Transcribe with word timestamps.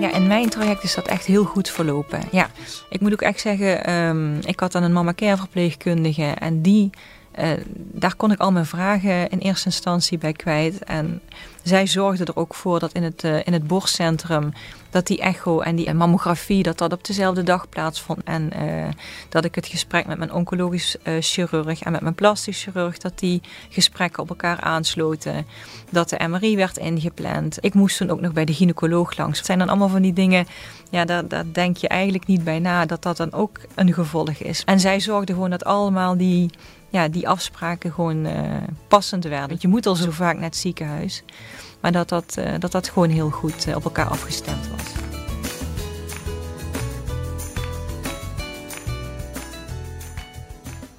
Ja, 0.00 0.12
in 0.12 0.26
mijn 0.26 0.48
traject 0.48 0.82
is 0.82 0.94
dat 0.94 1.06
echt 1.08 1.24
heel 1.24 1.44
goed 1.44 1.70
verlopen. 1.70 2.20
Ja, 2.30 2.50
ik 2.90 3.00
moet 3.00 3.12
ook 3.12 3.22
echt 3.22 3.40
zeggen, 3.40 3.84
ehm, 3.84 4.38
ik 4.38 4.60
had 4.60 4.72
dan 4.72 4.82
een 4.82 4.92
mama 4.92 5.14
care 5.14 5.36
verpleegkundige 5.36 6.24
en 6.24 6.62
die 6.62 6.90
uh, 7.40 7.50
daar 7.74 8.14
kon 8.16 8.30
ik 8.30 8.40
al 8.40 8.52
mijn 8.52 8.66
vragen 8.66 9.28
in 9.28 9.38
eerste 9.38 9.66
instantie 9.66 10.18
bij 10.18 10.32
kwijt. 10.32 10.84
En 10.84 11.20
zij 11.62 11.86
zorgde 11.86 12.24
er 12.24 12.36
ook 12.36 12.54
voor 12.54 12.78
dat 12.78 12.92
in 12.92 13.02
het, 13.02 13.24
uh, 13.24 13.46
in 13.46 13.52
het 13.52 13.66
borstcentrum 13.66 14.52
dat 14.90 15.06
die 15.06 15.20
echo 15.20 15.60
en 15.60 15.76
die 15.76 15.94
mammografie 15.94 16.62
dat 16.62 16.78
dat 16.78 16.92
op 16.92 17.04
dezelfde 17.04 17.42
dag 17.42 17.68
plaatsvond. 17.68 18.22
En 18.24 18.50
uh, 18.62 18.88
dat 19.28 19.44
ik 19.44 19.54
het 19.54 19.66
gesprek 19.66 20.06
met 20.06 20.18
mijn 20.18 20.32
oncologisch 20.32 20.96
chirurg 21.20 21.82
en 21.82 21.92
met 21.92 22.00
mijn 22.00 22.14
plastisch 22.14 22.62
chirurg, 22.62 22.98
dat 22.98 23.18
die 23.18 23.42
gesprekken 23.68 24.22
op 24.22 24.28
elkaar 24.28 24.60
aansloten. 24.60 25.46
Dat 25.90 26.08
de 26.08 26.28
MRI 26.28 26.56
werd 26.56 26.76
ingepland. 26.76 27.56
Ik 27.60 27.74
moest 27.74 27.96
toen 27.96 28.10
ook 28.10 28.20
nog 28.20 28.32
bij 28.32 28.44
de 28.44 28.54
gynaecoloog 28.54 29.16
langs. 29.16 29.36
Het 29.38 29.46
zijn 29.46 29.58
dan 29.58 29.68
allemaal 29.68 29.88
van 29.88 30.02
die 30.02 30.12
dingen, 30.12 30.46
ja, 30.90 31.04
daar, 31.04 31.44
denk 31.52 31.76
je 31.76 31.88
eigenlijk 31.88 32.26
niet 32.26 32.44
bij 32.44 32.58
na, 32.58 32.86
dat 32.86 33.02
dat 33.02 33.16
dan 33.16 33.32
ook 33.32 33.58
een 33.74 33.92
gevolg 33.92 34.30
is. 34.30 34.62
En 34.64 34.80
zij 34.80 35.00
zorgde 35.00 35.32
gewoon 35.32 35.50
dat 35.50 35.64
allemaal 35.64 36.16
die 36.16 36.50
ja, 36.88 37.08
die 37.08 37.28
afspraken 37.28 37.92
gewoon 37.92 38.26
uh, 38.26 38.56
passend 38.88 39.24
werden. 39.24 39.48
Want 39.48 39.62
je 39.62 39.68
moet 39.68 39.86
al 39.86 39.94
zo 39.94 40.10
vaak 40.10 40.34
naar 40.34 40.44
het 40.44 40.56
ziekenhuis. 40.56 41.22
Maar 41.80 41.92
dat 41.92 42.08
dat, 42.08 42.36
uh, 42.38 42.52
dat, 42.58 42.72
dat 42.72 42.88
gewoon 42.88 43.10
heel 43.10 43.30
goed 43.30 43.66
uh, 43.66 43.76
op 43.76 43.84
elkaar 43.84 44.08
afgestemd 44.08 44.68
was. 44.70 44.82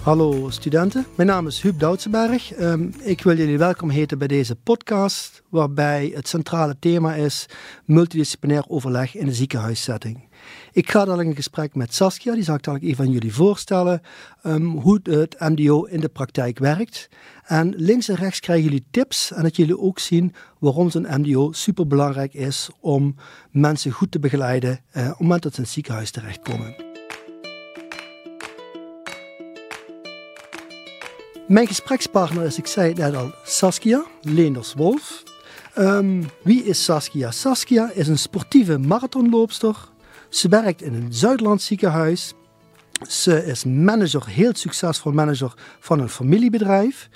Hallo 0.02 0.50
studenten, 0.50 1.06
mijn 1.16 1.28
naam 1.28 1.48
is 1.48 1.62
Huub 1.62 1.80
Doutsenberg. 1.80 2.60
Um, 2.60 2.94
ik 3.00 3.22
wil 3.24 3.38
jullie 3.38 3.58
welkom 3.58 3.90
heten 3.90 4.18
bij 4.18 4.28
deze 4.28 4.56
podcast, 4.56 5.44
waarbij 5.50 6.12
het 6.16 6.28
centrale 6.28 6.76
thema 6.80 7.14
is 7.14 7.46
multidisciplinair 7.86 8.64
overleg 8.68 9.16
in 9.16 9.26
de 9.26 9.34
ziekenhuissetting. 9.34 10.29
Ik 10.72 10.92
ga 10.92 11.06
dadelijk 11.06 11.30
een 11.30 11.36
gesprek 11.36 11.76
met 11.76 11.94
Saskia, 11.94 12.34
die 12.34 12.44
zal 12.44 12.56
ik 12.56 12.64
dadelijk 12.64 12.92
even 12.92 13.06
aan 13.06 13.12
jullie 13.12 13.34
voorstellen, 13.34 14.02
um, 14.44 14.78
hoe 14.78 15.00
het 15.04 15.40
MDO 15.40 15.84
in 15.84 16.00
de 16.00 16.10
praktijk 16.10 16.60
werkt. 16.60 17.10
En 17.46 17.74
links 17.76 18.10
en 18.10 18.16
rechts 18.16 18.40
krijgen 18.40 18.66
jullie 18.66 18.86
tips 18.92 19.32
en 19.32 19.44
dat 19.44 19.56
jullie 19.56 19.80
ook 19.80 20.00
zien 20.00 20.34
waarom 20.60 20.90
zo'n 20.90 21.08
MDO 21.10 21.52
superbelangrijk 21.52 22.34
is 22.34 22.70
om 22.80 23.16
mensen 23.52 23.92
goed 23.92 24.12
te 24.12 24.20
begeleiden 24.20 24.70
uh, 24.70 25.04
op 25.04 25.10
het 25.10 25.20
moment 25.20 25.44
dat 25.44 25.52
ze 25.52 25.58
in 25.58 25.64
het 25.64 25.74
ziekenhuis 25.74 26.12
terechtkomen. 26.12 26.88
Mijn 31.48 31.68
gesprekspartner 31.68 32.46
is, 32.46 32.58
ik 32.58 32.68
zei 32.68 32.88
het 32.88 32.98
net 32.98 33.16
al, 33.16 33.32
Saskia 33.44 34.06
Leenders-Wolf. 34.22 35.24
Um, 35.78 36.26
wie 36.44 36.64
is 36.64 36.84
Saskia? 36.84 37.32
Saskia 37.32 37.92
is 37.94 38.08
een 38.08 38.18
sportieve 38.18 38.78
marathonloopster, 38.78 39.76
ze 40.30 40.50
werkt 40.50 40.82
in 40.82 40.94
een 40.94 41.14
Zuidland 41.14 41.62
ziekenhuis. 41.62 42.34
Ze 43.08 43.46
is 43.46 43.64
manager, 43.64 44.28
heel 44.28 44.56
succesvol 44.56 45.12
manager 45.12 45.54
van 45.80 46.00
een 46.00 46.10
familiebedrijf. 46.10 47.10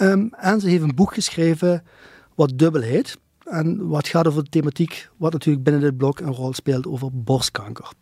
Um, 0.00 0.32
en 0.36 0.60
ze 0.60 0.68
heeft 0.68 0.82
een 0.82 0.94
boek 0.94 1.14
geschreven 1.14 1.82
wat 2.34 2.58
dubbel 2.58 2.82
heet. 2.82 3.18
En 3.44 3.88
wat 3.88 4.08
gaat 4.08 4.26
over 4.26 4.44
de 4.44 4.50
thematiek, 4.50 5.08
wat 5.16 5.32
natuurlijk 5.32 5.64
binnen 5.64 5.82
dit 5.82 5.96
blok 5.96 6.20
een 6.20 6.34
rol 6.34 6.52
speelt 6.52 6.86
over 6.86 7.08
borstkanker. 7.12 7.92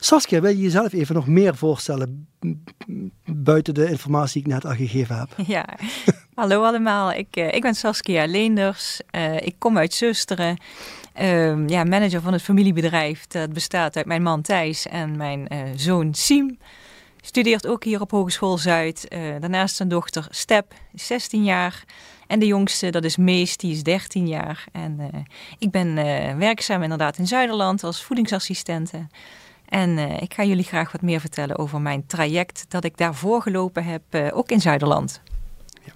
Saskia, 0.00 0.40
wil 0.40 0.50
je 0.50 0.62
jezelf 0.62 0.92
even 0.92 1.14
nog 1.14 1.26
meer 1.26 1.56
voorstellen 1.56 2.28
buiten 3.24 3.74
de 3.74 3.90
informatie 3.90 4.42
die 4.42 4.52
ik 4.52 4.62
net 4.62 4.70
al 4.70 4.76
gegeven 4.76 5.18
heb? 5.18 5.28
Ja, 5.46 5.66
hallo 6.34 6.64
allemaal. 6.64 7.12
Ik, 7.12 7.36
uh, 7.36 7.52
ik 7.52 7.62
ben 7.62 7.74
Saskia 7.74 8.26
Leenders. 8.26 9.00
Uh, 9.10 9.36
ik 9.36 9.54
kom 9.58 9.78
uit 9.78 9.94
Zusteren. 9.94 10.58
Uh, 11.20 11.68
ja, 11.68 11.84
manager 11.84 12.20
van 12.20 12.32
het 12.32 12.42
familiebedrijf. 12.42 13.26
Dat 13.26 13.52
bestaat 13.52 13.96
uit 13.96 14.06
mijn 14.06 14.22
man 14.22 14.42
Thijs 14.42 14.86
en 14.86 15.16
mijn 15.16 15.46
uh, 15.52 15.58
zoon 15.76 16.14
Siem. 16.14 16.58
Studeert 17.20 17.66
ook 17.66 17.84
hier 17.84 18.00
op 18.00 18.10
Hogeschool 18.10 18.58
Zuid. 18.58 19.06
daarnaast 19.40 19.76
zijn 19.76 19.88
dochter 19.88 20.26
Step, 20.30 20.74
16 20.94 21.44
jaar. 21.44 21.84
En 22.26 22.38
de 22.38 22.46
jongste, 22.46 22.90
dat 22.90 23.04
is 23.04 23.16
Mees, 23.16 23.56
die 23.56 23.72
is 23.72 23.82
13 23.82 24.28
jaar. 24.28 24.64
En 24.72 25.26
ik 25.58 25.70
ben 25.70 25.94
werkzaam 26.38 26.82
inderdaad 26.82 27.18
in 27.18 27.26
Zuiderland 27.26 27.84
als 27.84 28.02
voedingsassistente. 28.02 29.06
En 29.64 29.90
uh, 29.90 30.22
ik 30.22 30.34
ga 30.34 30.44
jullie 30.44 30.64
graag 30.64 30.92
wat 30.92 31.02
meer 31.02 31.20
vertellen 31.20 31.58
over 31.58 31.80
mijn 31.80 32.06
traject 32.06 32.64
dat 32.68 32.84
ik 32.84 32.96
daarvoor 32.96 33.42
gelopen 33.42 33.84
heb, 33.84 34.02
uh, 34.10 34.28
ook 34.32 34.50
in 34.50 34.60
Zuiderland. 34.60 35.20
Ja. 35.84 35.92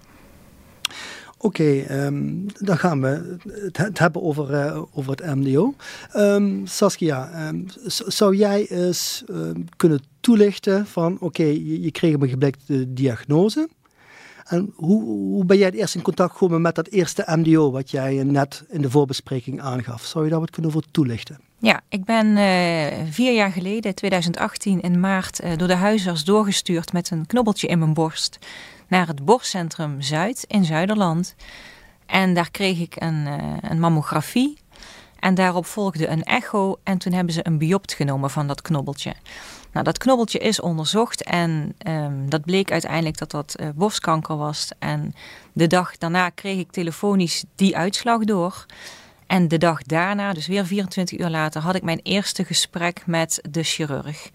Oké, 1.37 1.85
um, 2.05 2.45
dan 2.57 2.77
gaan 2.77 3.01
we 3.01 3.37
het, 3.73 3.99
hebben 3.99 4.21
over, 4.21 4.65
uh, 4.65 4.81
over 4.93 5.11
het 5.11 5.35
MDO. 5.35 5.73
Um, 6.15 6.67
Saskia, 6.67 7.47
um, 7.47 7.65
zou 8.07 8.35
jij 8.35 8.67
eens 8.67 9.23
kunnen 9.75 10.01
toelichten 10.19 10.85
van 10.87 11.17
oké, 11.19 11.43
je, 11.43 11.91
kreeg 11.91 12.13
een 12.13 12.29
geblikte 12.29 12.93
diagnose. 12.93 13.69
En 14.45 14.73
hoe, 14.75 15.03
hoe 15.03 15.45
ben 15.45 15.57
jij 15.57 15.65
het 15.65 15.75
eerst 15.75 15.95
in 15.95 16.01
contact 16.01 16.31
gekomen 16.31 16.61
met 16.61 16.75
dat 16.75 16.87
eerste 16.87 17.23
MDO 17.35 17.71
wat 17.71 17.91
jij 17.91 18.23
net 18.23 18.63
in 18.69 18.81
de 18.81 18.89
voorbespreking 18.89 19.61
aangaf? 19.61 20.05
Zou 20.05 20.23
je 20.23 20.29
daar 20.29 20.39
wat 20.39 20.49
kunnen 20.49 20.71
voor 20.71 20.83
toelichten? 20.91 21.48
Ja, 21.61 21.81
ik 21.89 22.03
ben 22.03 22.27
uh, 22.27 23.11
vier 23.11 23.33
jaar 23.33 23.51
geleden, 23.51 23.95
2018 23.95 24.81
in 24.81 24.99
maart, 24.99 25.43
uh, 25.43 25.57
door 25.57 25.67
de 25.67 25.75
huisarts 25.75 26.23
doorgestuurd 26.23 26.93
met 26.93 27.11
een 27.11 27.25
knobbeltje 27.25 27.67
in 27.67 27.79
mijn 27.79 27.93
borst 27.93 28.39
naar 28.87 29.07
het 29.07 29.25
borstcentrum 29.25 30.01
Zuid 30.01 30.45
in 30.47 30.65
Zuiderland. 30.65 31.35
En 32.05 32.33
daar 32.33 32.51
kreeg 32.51 32.79
ik 32.79 32.95
een, 32.97 33.25
uh, 33.27 33.57
een 33.61 33.79
mammografie 33.79 34.57
en 35.19 35.35
daarop 35.35 35.65
volgde 35.65 36.07
een 36.07 36.23
echo 36.23 36.75
en 36.83 36.97
toen 36.97 37.13
hebben 37.13 37.33
ze 37.33 37.45
een 37.45 37.57
biopt 37.57 37.93
genomen 37.93 38.29
van 38.29 38.47
dat 38.47 38.61
knobbeltje. 38.61 39.13
Nou, 39.71 39.85
dat 39.85 39.97
knobbeltje 39.97 40.39
is 40.39 40.61
onderzocht 40.61 41.23
en 41.23 41.75
um, 41.87 42.29
dat 42.29 42.41
bleek 42.41 42.71
uiteindelijk 42.71 43.17
dat 43.17 43.31
dat 43.31 43.55
borstkanker 43.75 44.37
was. 44.37 44.69
En 44.79 45.13
de 45.53 45.67
dag 45.67 45.97
daarna 45.97 46.29
kreeg 46.29 46.59
ik 46.59 46.71
telefonisch 46.71 47.43
die 47.55 47.77
uitslag 47.77 48.23
door. 48.23 48.65
En 49.29 49.47
de 49.47 49.57
dag 49.57 49.83
daarna, 49.83 50.33
dus 50.33 50.47
weer 50.47 50.65
24 50.65 51.19
uur 51.19 51.29
later, 51.29 51.61
had 51.61 51.75
ik 51.75 51.83
mijn 51.83 51.99
eerste 52.03 52.45
gesprek 52.45 53.03
met 53.05 53.41
de 53.49 53.63
chirurg. 53.63 54.29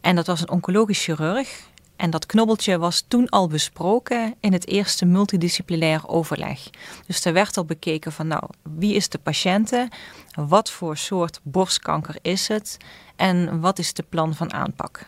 En 0.00 0.16
dat 0.16 0.26
was 0.26 0.40
een 0.40 0.50
oncologisch 0.50 1.04
chirurg. 1.04 1.60
En 1.96 2.10
dat 2.10 2.26
knobbeltje 2.26 2.78
was 2.78 3.04
toen 3.08 3.28
al 3.28 3.48
besproken 3.48 4.34
in 4.40 4.52
het 4.52 4.66
eerste 4.66 5.04
multidisciplinair 5.04 6.08
overleg. 6.08 6.70
Dus 7.06 7.24
er 7.24 7.32
werd 7.32 7.56
al 7.56 7.64
bekeken 7.64 8.12
van 8.12 8.26
nou, 8.26 8.42
wie 8.62 8.94
is 8.94 9.08
de 9.08 9.18
patiënte? 9.18 9.88
Wat 10.34 10.70
voor 10.70 10.96
soort 10.96 11.40
borstkanker 11.42 12.16
is 12.22 12.48
het? 12.48 12.76
En 13.16 13.60
wat 13.60 13.78
is 13.78 13.92
de 13.92 14.04
plan 14.08 14.34
van 14.34 14.52
aanpak? 14.52 15.06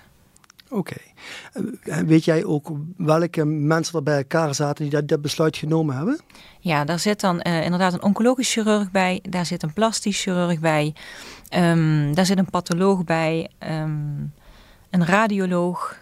Oké. 0.73 0.95
Okay. 1.83 2.05
Weet 2.05 2.25
jij 2.25 2.45
ook 2.45 2.71
welke 2.97 3.45
mensen 3.45 3.95
er 3.95 4.03
bij 4.03 4.17
elkaar 4.17 4.55
zaten 4.55 4.83
die 4.83 4.93
dat, 4.93 5.09
dat 5.09 5.23
besluit 5.23 5.57
genomen 5.57 5.97
hebben? 5.97 6.21
Ja, 6.61 6.85
daar 6.85 6.99
zit 6.99 7.21
dan 7.21 7.41
uh, 7.47 7.65
inderdaad 7.65 7.93
een 7.93 8.03
oncologisch 8.03 8.53
chirurg 8.53 8.91
bij, 8.91 9.21
daar 9.29 9.47
zit 9.47 9.63
een 9.63 9.73
plastisch 9.73 10.23
chirurg 10.23 10.61
bij, 10.61 10.95
um, 11.55 12.15
daar 12.15 12.27
zit 12.27 12.39
een 12.39 12.51
patholoog 12.51 13.05
bij, 13.05 13.51
um, 13.59 14.33
een 14.91 15.07
radioloog. 15.07 15.97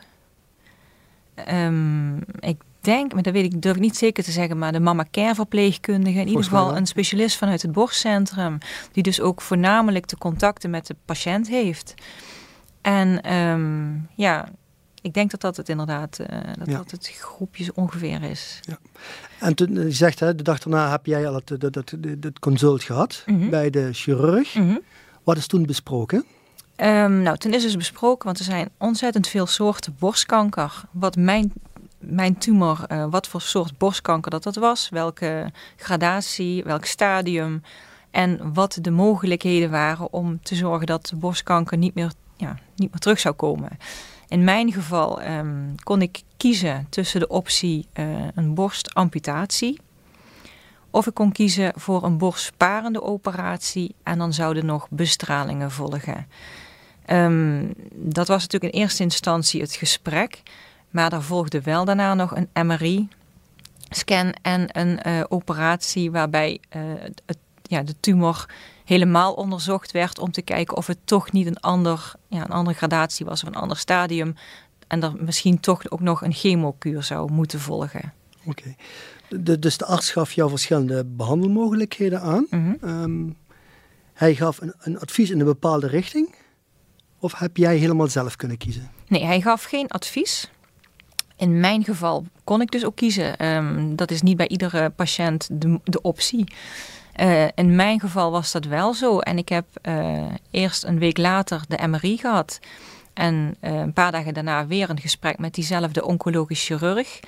Um, 1.53 2.17
ik 2.39 2.61
denk, 2.81 3.15
maar 3.15 3.23
dat 3.23 3.33
weet 3.33 3.55
ik, 3.55 3.63
durf 3.63 3.77
ik 3.77 3.83
niet 3.83 3.97
zeker 3.97 4.25
te 4.25 4.33
zeggen, 4.33 4.59
maar 4.59 4.73
de 4.73 4.81
mama 4.81 5.05
care 5.11 5.35
verpleegkundige, 5.35 6.21
in 6.21 6.29
ieder 6.29 6.45
geval 6.45 6.77
een 6.77 6.87
specialist 6.87 7.37
vanuit 7.37 7.63
het 7.63 7.73
borstcentrum, 7.73 8.59
die 8.93 9.03
dus 9.03 9.21
ook 9.21 9.41
voornamelijk 9.41 10.09
de 10.09 10.19
contacten 10.19 10.71
met 10.71 10.87
de 10.87 10.97
patiënt 11.05 11.49
heeft. 11.49 11.95
En 12.81 13.35
um, 13.35 14.09
ja, 14.15 14.49
ik 15.01 15.15
denk 15.15 15.31
dat 15.31 15.41
dat 15.41 15.57
het 15.57 15.69
inderdaad, 15.69 16.19
uh, 16.21 16.27
dat, 16.59 16.67
ja. 16.67 16.77
dat 16.77 16.91
het 16.91 17.09
groepjes 17.09 17.73
ongeveer 17.73 18.23
is. 18.23 18.61
Ja. 18.63 18.79
En 19.39 19.55
toen 19.55 19.75
je 19.75 19.91
zegt, 19.91 20.21
hè, 20.21 20.35
de 20.35 20.43
dag 20.43 20.59
daarna 20.59 20.91
heb 20.91 21.07
jij 21.07 21.29
al 21.29 21.35
het, 21.35 21.49
het 22.21 22.39
consult 22.39 22.83
gehad 22.83 23.23
mm 23.27 23.41
-hmm. 23.41 23.51
bij 23.51 23.71
de 23.71 23.93
chirurg. 23.93 24.55
Mm 24.55 24.69
-hmm. 24.69 24.81
Wat 25.25 25.37
is 25.37 25.47
toen 25.47 25.67
besproken? 25.67 26.25
Um, 26.77 27.23
nou, 27.23 27.37
toen 27.37 27.53
is 27.53 27.63
dus 27.63 27.77
besproken, 27.77 28.25
want 28.25 28.39
er 28.39 28.45
zijn 28.45 28.69
ontzettend 28.79 29.29
veel 29.29 29.47
soorten 29.47 29.97
borstkanker. 29.99 30.83
Wat 30.91 31.17
mijn, 31.17 31.53
mijn 31.99 32.39
tumor, 32.39 32.85
uh, 32.89 33.07
wat 33.11 33.27
voor 33.27 33.41
soort 33.41 33.79
borstkanker 33.79 34.31
dat 34.31 34.43
dat 34.43 34.57
was, 34.57 34.89
welke 34.89 35.53
gradatie, 35.77 36.65
welk 36.65 36.85
stadium 36.85 37.63
en 38.11 38.53
wat 38.53 38.79
de 38.81 38.91
mogelijkheden 38.91 39.71
waren 39.71 40.13
om 40.13 40.43
te 40.43 40.55
zorgen 40.55 40.87
dat 40.87 41.07
de 41.07 41.17
borstkanker 41.17 41.79
niet 41.79 41.95
meer, 41.95 42.13
ja, 42.37 42.59
niet 42.77 42.91
meer 42.91 43.01
terug 43.01 43.21
zou 43.21 43.35
komen. 43.35 43.69
In 44.31 44.45
mijn 44.45 44.73
geval 44.73 45.23
um, 45.23 45.75
kon 45.83 46.03
ik 46.03 46.23
kiezen 46.37 46.87
tussen 46.91 47.21
de 47.21 47.29
optie 47.29 47.87
uh, 47.95 48.27
een 48.35 48.55
borstamputatie. 48.55 49.81
Of 50.91 51.07
ik 51.07 51.15
kon 51.15 51.33
kiezen 51.33 51.73
voor 51.77 52.05
een 52.05 52.19
borstsparende 52.19 53.03
operatie 53.03 53.95
en 54.03 54.19
dan 54.19 54.33
zouden 54.33 54.67
nog 54.67 54.87
bestralingen 54.91 55.71
volgen. 55.71 56.27
Um, 57.07 57.75
dat 57.93 58.29
was 58.29 58.43
natuurlijk 58.43 58.75
in 58.75 58.81
eerste 58.81 59.03
instantie 59.03 59.61
het 59.61 59.75
gesprek. 59.75 60.43
Maar 60.91 61.13
er 61.13 61.23
volgde 61.23 61.61
wel 61.61 61.85
daarna 61.85 62.15
nog 62.15 62.37
een 62.37 62.67
MRI-scan 62.67 64.33
en 64.43 64.79
een 64.79 65.01
uh, 65.07 65.21
operatie 65.29 66.11
waarbij 66.11 66.61
het, 67.27 67.39
ja, 67.63 67.83
de 67.83 67.95
tumor 68.01 68.47
helemaal 68.91 69.33
onderzocht 69.33 69.93
werd 69.93 70.19
om 70.19 70.31
te 70.31 70.43
kijken 70.43 70.77
of 70.77 70.87
het 70.87 70.99
toch 71.05 71.33
niet 71.33 71.47
een, 71.47 71.61
ander, 71.61 72.13
ja, 72.29 72.45
een 72.45 72.51
andere 72.51 72.77
gradatie 72.77 73.27
was 73.27 73.43
of 73.43 73.49
een 73.49 73.55
ander 73.55 73.77
stadium. 73.77 74.35
En 74.87 75.03
er 75.03 75.13
misschien 75.19 75.61
toch 75.61 75.91
ook 75.91 76.01
nog 76.01 76.23
een 76.23 76.33
chemokuur 76.33 77.03
zou 77.03 77.33
moeten 77.33 77.61
volgen. 77.61 78.13
Oké. 78.45 78.75
dus 79.59 79.77
de 79.77 79.85
arts 79.85 80.11
gaf 80.11 80.33
jou 80.33 80.51
verschillende 80.51 81.05
behandelmogelijkheden 81.05 82.21
aan. 82.21 82.47
Mhm. 82.51 82.75
Ehm, 82.81 83.31
hij 84.13 84.35
gaf 84.35 84.61
een, 84.61 84.75
een, 84.79 85.01
advies 85.01 85.31
in 85.31 85.41
een 85.41 85.47
bepaalde 85.47 85.87
richting. 85.87 86.35
Of 87.19 87.39
heb 87.39 87.57
jij 87.57 87.77
helemaal 87.77 88.09
zelf 88.09 88.37
kunnen 88.37 88.57
kiezen? 88.57 88.91
Nee, 89.09 89.25
hij 89.25 89.41
gaf 89.41 89.65
geen 89.65 89.89
advies. 89.89 90.51
In 91.37 91.61
mijn 91.61 91.85
geval 91.85 92.27
kon 92.45 92.61
ik 92.61 92.71
dus 92.71 92.85
ook 92.85 92.97
kiezen. 92.97 93.37
Ehm, 93.37 93.97
dat 93.97 94.11
is 94.11 94.23
niet 94.23 94.37
bij 94.37 94.49
iedere 94.49 94.91
patiënt 94.91 95.49
de, 95.53 95.81
de 95.85 96.03
optie. 96.03 96.45
Uh, 97.21 97.45
in 97.55 97.77
mijn 97.77 98.01
geval 98.01 98.31
was 98.31 98.53
dat 98.53 98.65
wel 98.65 98.95
zo. 98.95 99.19
En 99.19 99.39
ik 99.39 99.49
heb 99.49 99.67
uh, 99.83 100.25
eerst 100.51 100.85
een 100.85 100.99
week 100.99 101.19
later 101.19 101.61
de 101.69 101.87
MRI 101.89 102.17
gehad. 102.17 102.59
En 103.15 103.57
uh, 103.61 103.73
een 103.73 103.93
paar 103.93 104.13
dagen 104.13 104.35
daarna 104.35 104.67
weer 104.67 104.91
een 104.91 105.01
gesprek 105.01 105.39
met 105.39 105.55
diezelfde 105.55 106.05
oncologisch 106.05 106.67
chirurg. 106.67 107.21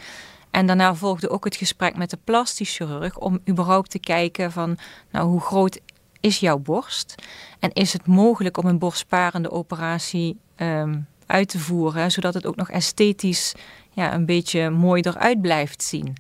En 0.51 0.67
daarna 0.67 0.95
volgde 0.95 1.31
ook 1.31 1.45
het 1.45 1.57
gesprek 1.57 1.97
met 1.97 2.11
de 2.11 2.19
plastisch 2.25 2.77
chirurg 2.77 3.19
om 3.19 3.41
überhaupt 3.49 3.91
te 3.91 3.99
kijken 3.99 4.53
van 4.53 4.79
nou, 5.11 5.29
hoe 5.29 5.41
groot 5.41 5.81
is 6.21 6.39
jouw 6.39 6.59
borst? 6.59 7.15
En 7.59 7.73
is 7.73 7.93
het 7.93 8.07
mogelijk 8.07 8.57
om 8.59 8.67
een 8.67 8.79
borstsparende 8.79 9.51
operatie 9.51 10.39
um, 10.57 11.07
uit 11.27 11.49
te 11.49 11.59
voeren, 11.59 12.11
zodat 12.11 12.35
het 12.35 12.47
ook 12.47 12.57
nog 12.57 12.71
esthetisch 12.71 13.55
ja, 13.91 14.15
een 14.15 14.27
beetje 14.27 14.71
mooi 14.71 15.03
eruit 15.03 15.41
blijft 15.41 15.83
zien? 15.83 16.15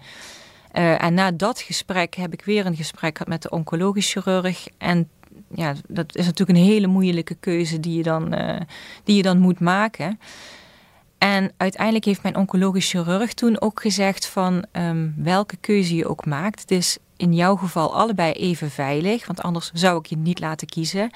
Uh, 0.73 1.03
en 1.03 1.15
na 1.15 1.31
dat 1.31 1.61
gesprek 1.61 2.15
heb 2.15 2.33
ik 2.33 2.45
weer 2.45 2.67
een 2.67 2.77
gesprek 2.77 3.17
gehad 3.17 3.33
met 3.33 3.43
de 3.43 3.51
oncologisch 3.51 4.13
chirurg. 4.13 4.67
En 4.79 5.09
ja, 5.55 5.75
dat 5.89 6.17
is 6.17 6.25
natuurlijk 6.25 6.59
een 6.59 6.65
hele 6.65 6.87
moeilijke 6.87 7.35
keuze 7.35 7.81
die 7.81 7.97
je 7.97 8.03
dan, 8.03 8.35
uh, 8.35 8.61
die 9.05 9.17
je 9.17 9.23
dan 9.23 9.39
moet 9.39 9.61
maken. 9.61 10.19
En 11.19 11.53
uiteindelijk 11.57 12.05
heeft 12.05 12.23
mijn 12.23 12.37
oncologisch 12.37 12.91
chirurg 12.91 13.35
toen 13.35 13.61
ook 13.61 13.81
gezegd 13.81 14.27
van 14.27 14.65
um, 14.73 15.15
welke 15.17 15.57
keuze 15.57 15.97
je 15.97 16.09
ook 16.09 16.27
maakt. 16.27 16.61
Het 16.61 16.71
is 16.71 16.99
in 17.17 17.35
jouw 17.35 17.57
geval 17.57 17.95
allebei 17.95 18.33
even 18.33 18.71
veilig, 18.71 19.27
want 19.27 19.43
anders 19.43 19.71
zou 19.73 19.99
ik 19.99 20.07
je 20.07 20.17
niet 20.17 20.41
laten 20.41 20.67
kiezen. 20.67 21.11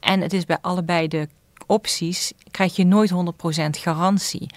En 0.00 0.20
het 0.20 0.32
is 0.32 0.44
bij 0.44 0.58
allebei 0.60 1.08
de 1.08 1.28
opties, 1.66 2.32
krijg 2.50 2.76
je 2.76 2.84
nooit 2.84 3.12
100% 3.12 3.14
garantie. 3.70 4.50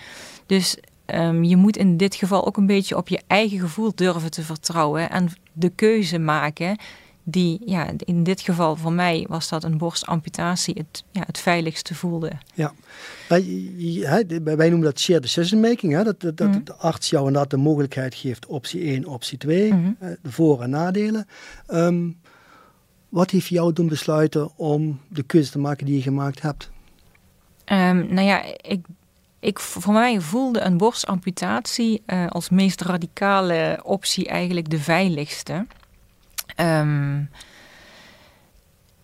Dus 0.45 0.77
um, 1.13 1.43
je 1.43 1.55
moet 1.55 1.77
in 1.77 1.97
dit 1.97 2.15
geval 2.15 2.45
ook 2.45 2.57
een 2.57 2.65
beetje 2.65 2.97
op 2.97 3.07
je 3.07 3.21
eigen 3.27 3.59
gevoel 3.59 3.91
durven 3.95 4.31
te 4.31 4.41
vertrouwen 4.41 5.09
en 5.09 5.29
de 5.53 5.69
keuze 5.69 6.19
maken 6.19 6.77
die, 7.23 7.61
ja, 7.65 7.89
in 7.97 8.23
dit 8.23 8.41
geval 8.41 8.75
voor 8.75 8.93
mij 8.93 9.25
was 9.29 9.49
dat 9.49 9.63
een 9.63 9.77
borstamputatie 9.77 10.75
het, 10.77 11.03
ja, 11.11 11.23
het 11.25 11.37
veiligste 11.39 11.95
voelde. 11.95 12.31
Ja, 12.53 12.73
wij, 13.27 13.43
wij 14.43 14.69
noemen 14.69 14.81
dat 14.81 14.99
shared 14.99 15.21
decision 15.21 15.61
making. 15.61 15.93
Hè? 15.93 16.03
Dat, 16.03 16.21
dat, 16.21 16.37
dat 16.37 16.49
mhm. 16.49 16.63
de 16.63 16.75
arts 16.75 17.09
jou 17.09 17.25
inderdaad 17.25 17.49
de 17.51 17.57
mogelijkheid 17.57 18.15
geeft 18.15 18.45
optie 18.45 18.81
1, 18.81 19.05
optie 19.05 19.37
2, 19.37 19.73
mhm. 19.73 19.91
de 20.21 20.31
voor- 20.31 20.61
en 20.61 20.69
nadelen. 20.69 21.25
Ehm, 21.67 22.09
wat 23.09 23.31
heeft 23.31 23.47
jou 23.47 23.73
doen 23.73 23.87
besluiten 23.87 24.57
om 24.57 24.99
de 25.07 25.23
keuze 25.23 25.51
te 25.51 25.59
maken 25.59 25.85
die 25.85 25.95
je 25.95 26.01
gemaakt 26.01 26.41
hebt? 26.41 26.71
Um, 27.65 28.13
nou 28.13 28.27
ja, 28.27 28.43
ik, 28.61 28.85
ik, 29.41 29.59
voor 29.59 29.93
mij 29.93 30.19
voelde 30.19 30.61
een 30.61 30.77
borstamputatie 30.77 32.03
uh, 32.07 32.27
als 32.27 32.49
meest 32.49 32.81
radicale 32.81 33.79
optie 33.83 34.27
eigenlijk 34.27 34.69
de 34.69 34.79
veiligste. 34.79 35.65
Um, 36.57 37.29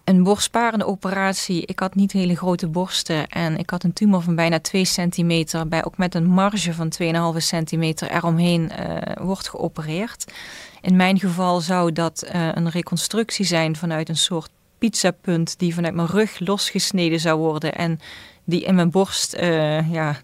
een 0.04 0.24
borstsparende 0.24 0.86
operatie. 0.86 1.66
Ik 1.66 1.80
had 1.80 1.95
niet 1.95 2.12
hele 2.12 2.36
grote 2.36 2.68
borsten 2.68 3.28
en 3.28 3.57
ik 3.57 3.69
had 3.69 3.84
een 3.84 3.94
tumor 3.94 4.22
van 4.22 4.36
bijna 4.36 4.60
2 4.60 4.86
centimeter, 4.86 5.68
bij, 5.68 5.86
ook 5.86 5.98
met 5.98 6.16
een 6.16 6.28
marge 6.28 6.74
van 6.74 6.94
2,5 7.01 7.38
centimeter 7.38 8.12
eromheen 8.12 8.72
uh, 8.80 8.98
wordt 9.25 9.50
geopereerd. 9.50 10.33
In 10.81 10.95
mijn 10.95 11.19
geval 11.19 11.62
zou 11.62 11.92
dat 11.92 12.30
uh, 12.33 12.48
een 12.54 12.69
reconstructie 12.69 13.45
zijn 13.45 13.75
vanuit 13.75 14.10
een 14.10 14.18
soort 14.18 14.50
pizzapunt 14.77 15.59
die 15.59 15.74
vanuit 15.74 15.94
mijn 15.94 16.07
rug 16.07 16.39
losgesneden 16.39 17.19
zou 17.19 17.39
worden 17.39 17.75
en 17.75 18.00
die 18.44 18.63
in 18.63 18.75
mijn 18.75 18.91
borst, 18.91 19.35
uh, 19.35 19.91
ja, 19.91 20.18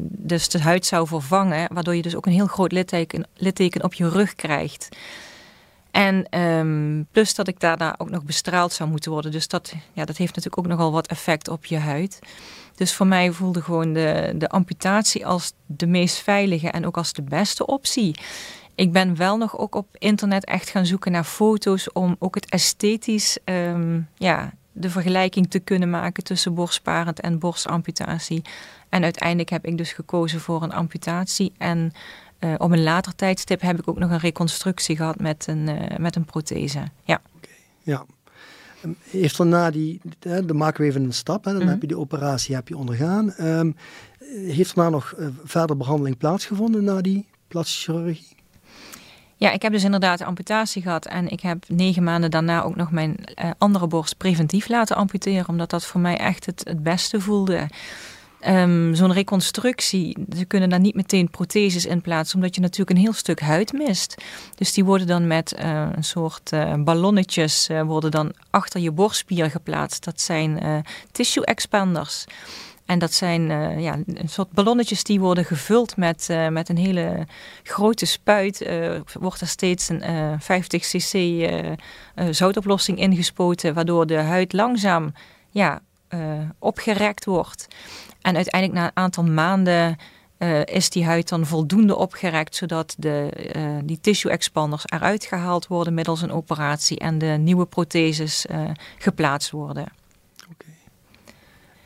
dus 0.00 0.48
de 0.48 0.60
huid 0.60 0.86
zou 0.86 1.06
vervangen, 1.06 1.74
waardoor 1.74 1.94
je 1.94 2.02
dus 2.02 2.16
ook 2.16 2.26
een 2.26 2.32
heel 2.32 2.46
groot 2.46 2.72
litteken, 2.72 3.26
litteken 3.34 3.84
op 3.84 3.94
je 3.94 4.08
rug 4.08 4.34
krijgt. 4.34 4.88
En 5.94 6.40
um, 6.40 7.06
plus 7.10 7.34
dat 7.34 7.48
ik 7.48 7.60
daarna 7.60 7.94
ook 7.98 8.10
nog 8.10 8.24
bestraald 8.24 8.72
zou 8.72 8.90
moeten 8.90 9.12
worden. 9.12 9.30
Dus 9.30 9.48
dat, 9.48 9.74
ja, 9.92 10.04
dat 10.04 10.16
heeft 10.16 10.34
natuurlijk 10.34 10.58
ook 10.58 10.66
nogal 10.66 10.92
wat 10.92 11.06
effect 11.06 11.48
op 11.48 11.64
je 11.64 11.78
huid. 11.78 12.18
Dus 12.74 12.94
voor 12.94 13.06
mij 13.06 13.30
voelde 13.32 13.62
gewoon 13.62 13.92
de, 13.92 14.32
de 14.36 14.48
amputatie 14.48 15.26
als 15.26 15.52
de 15.66 15.86
meest 15.86 16.18
veilige 16.18 16.70
en 16.70 16.86
ook 16.86 16.96
als 16.96 17.12
de 17.12 17.22
beste 17.22 17.66
optie. 17.66 18.14
Ik 18.74 18.92
ben 18.92 19.16
wel 19.16 19.36
nog 19.36 19.58
ook 19.58 19.74
op 19.74 19.86
internet 19.98 20.44
echt 20.44 20.68
gaan 20.68 20.86
zoeken 20.86 21.12
naar 21.12 21.24
foto's 21.24 21.92
om 21.92 22.16
ook 22.18 22.34
het 22.34 22.48
esthetisch, 22.48 23.38
um, 23.44 24.08
ja, 24.14 24.52
de 24.72 24.90
vergelijking 24.90 25.50
te 25.50 25.58
kunnen 25.58 25.90
maken 25.90 26.24
tussen 26.24 26.54
borstsparend 26.54 27.20
en 27.20 27.38
borstamputatie. 27.38 28.42
En 28.88 29.02
uiteindelijk 29.02 29.50
heb 29.50 29.66
ik 29.66 29.78
dus 29.78 29.92
gekozen 29.92 30.40
voor 30.40 30.62
een 30.62 30.72
amputatie. 30.72 31.52
En 31.58 31.92
uh, 32.40 32.54
op 32.58 32.70
een 32.70 32.82
later 32.82 33.14
tijdstip 33.14 33.60
heb 33.60 33.78
ik 33.78 33.88
ook 33.88 33.98
nog 33.98 34.10
een 34.10 34.18
reconstructie 34.18 34.96
gehad 34.96 35.20
met 35.20 35.46
een, 35.46 35.68
uh, 35.68 35.96
met 35.98 36.16
een 36.16 36.24
prothese. 36.24 36.82
Ja. 37.04 37.20
Okay, 37.36 37.56
ja. 37.82 38.04
Ehm, 38.82 38.92
heeft 39.10 39.38
er 39.38 39.46
na 39.46 39.70
die, 39.70 40.00
dan 40.18 40.56
maken 40.56 40.80
we 40.80 40.88
even 40.88 41.04
een 41.04 41.12
stap, 41.12 41.44
hè, 41.44 41.50
dan 41.50 41.54
mm 41.54 41.60
-hmm. 41.60 41.72
heb 41.72 41.80
je 41.80 41.88
die 41.88 41.98
operatie 41.98 42.54
heb 42.54 42.68
je 42.68 42.76
ondergaan. 42.76 43.34
Um, 43.40 43.76
heeft 44.46 44.70
er 44.70 44.76
na 44.76 44.88
nog 44.88 45.14
uh, 45.18 45.26
verder 45.44 45.76
behandeling 45.76 46.18
plaatsgevonden 46.18 46.84
na 46.84 47.00
die 47.00 47.26
plastische 47.48 47.92
chirurgie? 47.92 48.43
Ja, 49.36 49.50
ik 49.50 49.62
heb 49.62 49.72
dus 49.72 49.84
inderdaad 49.84 50.22
amputatie 50.22 50.82
gehad 50.82 51.06
en 51.06 51.28
ik 51.28 51.40
heb 51.40 51.64
negen 51.68 52.02
maanden 52.02 52.30
daarna 52.30 52.62
ook 52.62 52.76
nog 52.76 52.90
mijn 52.90 53.16
uh, 53.34 53.50
andere 53.58 53.86
borst 53.86 54.16
preventief 54.16 54.68
laten 54.68 54.96
amputeren, 54.96 55.48
omdat 55.48 55.70
dat 55.70 55.84
voor 55.84 56.00
mij 56.00 56.16
echt 56.16 56.46
het, 56.46 56.62
het 56.68 56.82
beste 56.82 57.20
voelde. 57.20 57.68
Um, 58.48 58.94
Zo'n 58.94 59.12
reconstructie, 59.12 60.16
ze 60.36 60.44
kunnen 60.44 60.68
daar 60.68 60.80
niet 60.80 60.94
meteen 60.94 61.30
protheses 61.30 61.86
in 61.86 62.00
plaatsen, 62.00 62.36
omdat 62.36 62.54
je 62.54 62.60
natuurlijk 62.60 62.90
een 62.90 63.02
heel 63.04 63.12
stuk 63.12 63.40
huid 63.40 63.72
mist. 63.72 64.14
Dus 64.54 64.72
die 64.72 64.84
worden 64.84 65.06
dan 65.06 65.26
met 65.26 65.54
uh, 65.58 65.86
een 65.94 66.04
soort 66.04 66.52
uh, 66.52 66.74
ballonnetjes 66.74 67.68
worden 67.84 68.10
dan 68.10 68.32
achter 68.50 68.80
je 68.80 68.90
borstspier 68.90 69.50
geplaatst. 69.50 70.04
Dat 70.04 70.20
zijn 70.20 70.84
tissue 71.12 71.44
expanders. 71.44 72.24
En 72.86 72.98
dat 72.98 73.12
zijn 73.12 73.42
ja, 73.80 73.98
een 74.06 74.28
soort 74.28 74.50
ballonnetjes 74.50 75.04
die 75.04 75.20
worden 75.20 75.44
gevuld 75.44 75.96
met, 75.96 76.28
met 76.50 76.68
een 76.68 76.76
hele 76.76 77.26
grote 77.62 78.06
spuit. 78.06 78.68
wordt 79.20 79.40
er 79.40 79.46
steeds 79.46 79.88
een 79.88 80.40
50 80.40 80.82
cc 80.82 81.48
zoutoplossing 82.30 82.98
ingespoten, 82.98 83.74
waardoor 83.74 84.06
de 84.06 84.18
huid 84.18 84.52
langzaam 84.52 85.12
ja, 85.50 85.80
opgerekt 86.58 87.24
wordt. 87.24 87.66
En 88.20 88.34
uiteindelijk 88.34 88.80
na 88.80 88.86
een 88.86 89.02
aantal 89.02 89.24
maanden 89.24 89.96
uh, 90.38 90.60
is 90.64 90.90
die 90.90 91.04
huid 91.04 91.28
dan 91.28 91.46
voldoende 91.46 91.96
opgerekt, 91.96 92.56
zodat 92.56 92.94
de, 92.98 93.30
uh, 93.56 93.78
die 93.84 94.00
tissue 94.00 94.30
expanders 94.30 94.82
eruit 94.84 95.24
gehaald 95.24 95.66
worden 95.66 95.94
middels 95.94 96.22
een 96.22 96.32
operatie 96.32 96.98
en 96.98 97.18
de 97.18 97.26
nieuwe 97.26 97.66
protheses 97.66 98.46
uh, 98.50 98.70
geplaatst 98.98 99.50
worden. 99.50 99.86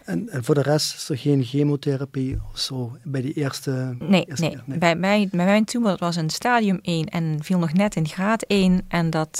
En, 0.08 0.28
en, 0.28 0.44
voor 0.44 0.54
de 0.54 0.62
rest 0.62 0.94
is 0.94 1.08
er 1.08 1.18
geen 1.18 1.44
chemotherapie 1.44 2.38
of 2.52 2.58
zo 2.58 2.96
bij 3.04 3.20
die 3.20 3.32
eerste? 3.32 3.96
Nee, 3.98 4.24
eerste 4.24 4.44
nee. 4.44 4.58
nee. 4.64 4.78
Bij, 4.78 4.96
mij, 4.96 5.28
bij 5.32 5.44
mijn 5.44 5.64
tumor 5.64 5.96
was 5.98 6.16
een 6.16 6.30
stadium 6.30 6.78
1 6.82 7.06
en 7.06 7.38
viel 7.42 7.58
nog 7.58 7.72
net 7.72 7.96
in 7.96 8.08
graad 8.08 8.42
1. 8.42 8.84
En 8.88 9.10
dat, 9.10 9.38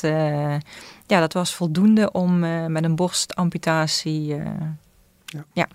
ja, 1.07 1.21
dat 1.21 1.33
was 1.33 1.55
voldoende 1.55 2.13
om 2.13 2.39
met 2.73 2.85
een 2.85 2.97
borstamputatie. 2.97 4.25
ja. 4.27 5.45
ja. 5.53 5.69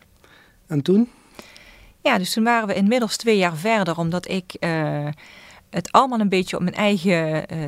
En 0.68 0.82
toen? 0.82 1.10
Ja, 2.02 2.18
dus 2.18 2.34
toen 2.34 2.44
waren 2.44 2.68
we 2.68 2.74
inmiddels 2.74 3.18
twee 3.18 3.38
jaar 3.38 3.56
verder, 3.56 3.98
omdat 3.98 4.28
ik 4.30 4.56
het 5.70 5.92
allemaal 5.92 6.20
een 6.20 6.30
beetje 6.30 6.56
op 6.56 6.62
mijn 6.62 6.76
eigen 6.76 7.54
uh, 7.54 7.66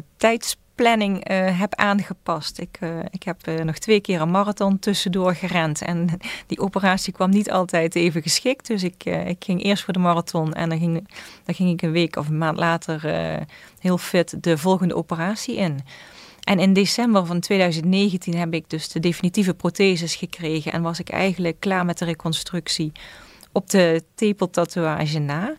tijdsplanning 0.75 1.31
uh, 1.31 1.59
heb 1.59 1.75
aangepast. 1.75 2.59
Ik, 2.59 2.79
ik 3.09 3.23
heb 3.23 3.63
nog 3.63 3.77
twee 3.77 3.99
keer 3.99 4.21
een 4.21 4.31
marathon 4.31 4.79
tussendoor 4.79 5.35
gerend 5.35 5.81
en 5.81 6.09
die 6.47 6.59
operatie 6.59 7.13
kwam 7.13 7.29
niet 7.29 7.51
altijd 7.51 7.95
even 7.95 8.21
geschikt. 8.21 8.67
Dus 8.67 8.83
ik, 8.83 9.05
ik 9.05 9.43
ging 9.43 9.63
eerst 9.63 9.83
voor 9.83 9.93
de 9.93 9.99
marathon 9.99 10.53
en 10.53 10.69
dan 10.69 10.79
ging, 10.79 11.07
dan 11.45 11.55
ging 11.55 11.69
ik 11.69 11.81
een 11.81 11.91
week 11.91 12.15
of 12.15 12.27
een 12.27 12.37
maand 12.37 12.57
later 12.57 13.01
heel 13.79 13.97
fit 13.97 14.43
de 14.43 14.57
volgende 14.57 14.95
operatie 14.95 15.55
in. 15.55 15.79
En 16.43 16.59
in 16.59 16.73
december 16.73 17.25
van 17.25 17.39
2019 17.39 18.35
heb 18.35 18.53
ik 18.53 18.69
dus 18.69 18.89
de 18.89 18.99
definitieve 18.99 19.53
protheses 19.53 20.15
gekregen 20.15 20.71
en 20.71 20.81
was 20.81 20.99
ik 20.99 21.09
eigenlijk 21.09 21.59
klaar 21.59 21.85
met 21.85 21.97
de 21.97 22.05
reconstructie 22.05 22.91
op 23.51 23.69
de 23.69 24.03
tepeltatoeage 24.15 25.19
na. 25.19 25.55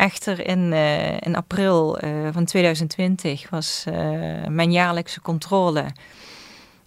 Echter 0.00 0.46
in, 0.46 0.72
uh, 0.72 1.20
in 1.20 1.36
april 1.36 2.04
uh, 2.04 2.28
van 2.32 2.44
2020 2.44 3.50
was 3.50 3.84
uh, 3.88 3.94
mijn 4.46 4.72
jaarlijkse 4.72 5.20
controle. 5.20 5.84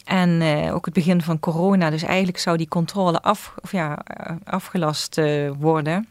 En 0.03 0.41
ook 0.71 0.85
het 0.85 0.93
begin 0.93 1.21
van 1.21 1.39
corona. 1.39 1.89
Dus 1.89 2.03
eigenlijk 2.03 2.37
zou 2.37 2.57
die 2.57 2.67
controle 2.67 3.21
af, 3.21 3.53
of 3.61 3.71
ja, 3.71 3.97
afgelast 4.43 5.21
worden. 5.59 6.07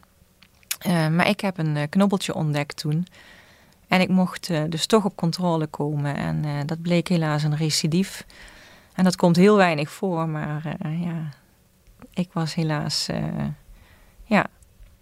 maar 0.87 1.29
ik 1.29 1.41
heb 1.41 1.59
een 1.59 1.89
knobbeltje 1.89 2.35
ontdekt 2.35 2.77
toen. 2.77 3.07
En 3.89 4.01
ik 4.01 4.09
mocht 4.09 4.51
dus 4.69 4.87
toch 4.87 5.05
op 5.05 5.17
controle 5.17 5.67
komen. 5.67 6.17
En 6.17 6.67
dat 6.67 6.83
bleek 6.83 7.09
helaas 7.09 7.43
een 7.43 7.57
recidief. 7.57 8.27
En 8.95 9.05
dat 9.05 9.17
komt 9.17 9.37
heel 9.37 9.57
weinig 9.57 9.91
voor, 9.91 10.29
maar 10.29 10.77
ja, 10.81 11.29
ik 12.15 12.29
was 12.33 12.55
helaas, 12.55 13.09
ja, 14.25 14.47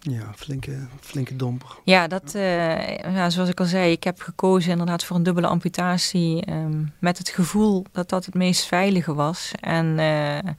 ja, 0.01 0.31
flinke, 0.35 0.87
flinke 0.99 1.35
domper. 1.35 1.77
Ja, 1.83 2.07
dat, 2.07 2.35
uh, 2.35 2.97
ja, 2.97 3.29
zoals 3.29 3.49
ik 3.49 3.59
al 3.59 3.65
zei, 3.65 3.91
ik 3.91 4.03
heb 4.03 4.21
gekozen 4.21 4.71
inderdaad 4.71 5.03
voor 5.03 5.15
een 5.15 5.23
dubbele 5.23 5.47
amputatie. 5.47 6.51
Um, 6.51 6.93
met 6.99 7.17
het 7.17 7.29
gevoel 7.29 7.85
dat 7.91 8.09
dat 8.09 8.25
het 8.25 8.33
meest 8.33 8.65
veilige 8.65 9.13
was. 9.13 9.51
En 9.59 9.85
uh, 9.85 10.51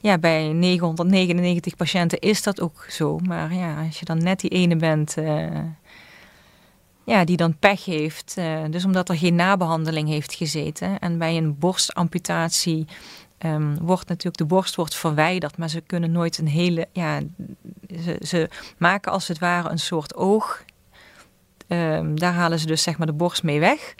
ja, 0.00 0.18
bij 0.18 0.52
999 0.52 1.76
patiënten 1.76 2.18
is 2.18 2.42
dat 2.42 2.60
ook 2.60 2.86
zo. 2.88 3.18
Maar 3.18 3.54
ja, 3.54 3.84
als 3.86 3.98
je 3.98 4.04
dan 4.04 4.22
net 4.22 4.40
die 4.40 4.50
ene 4.50 4.76
bent 4.76 5.16
uh, 5.18 5.46
ja, 7.04 7.24
die 7.24 7.36
dan 7.36 7.58
pech 7.58 7.84
heeft. 7.84 8.36
dus 8.70 8.84
omdat 8.84 9.08
er 9.08 9.16
geen 9.16 9.34
nabehandeling 9.34 10.08
heeft 10.08 10.34
gezeten. 10.34 10.98
En 10.98 11.18
bij 11.18 11.36
een 11.36 11.58
borstamputatie 11.58 12.86
um, 13.44 13.78
wordt 13.78 14.08
natuurlijk, 14.08 14.36
de 14.36 14.44
borst 14.44 14.74
wordt 14.74 14.94
verwijderd, 14.94 15.56
maar 15.56 15.68
ze 15.68 15.80
kunnen 15.80 16.12
nooit 16.12 16.38
een 16.38 16.48
hele, 16.48 16.88
ja, 16.92 17.20
ze, 17.88 18.16
ze 18.26 18.48
maken 18.78 19.12
als 19.12 19.28
het 19.28 19.38
ware 19.38 19.70
een 19.70 19.78
soort 19.78 20.14
oog. 20.14 20.64
Um, 21.68 22.18
daar 22.18 22.32
halen 22.32 22.58
ze 22.58 22.66
dus 22.66 22.82
zeg 22.82 22.98
maar 22.98 23.06
de 23.06 23.12
borst 23.12 23.42
mee 23.42 23.60
weg. 23.60 23.94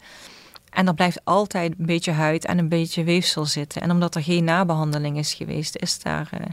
En 0.70 0.86
er 0.86 0.94
blijft 0.94 1.24
altijd 1.24 1.74
een 1.78 1.86
beetje 1.86 2.12
huid 2.12 2.44
en 2.44 2.58
een 2.58 2.68
beetje 2.68 3.04
weefsel 3.04 3.46
zitten. 3.46 3.82
En 3.82 3.90
omdat 3.90 4.14
er 4.14 4.22
geen 4.22 4.44
nabehandeling 4.44 5.18
is 5.18 5.34
geweest, 5.34 5.76
is 5.76 6.02
daar, 6.02 6.30
uh, 6.34 6.46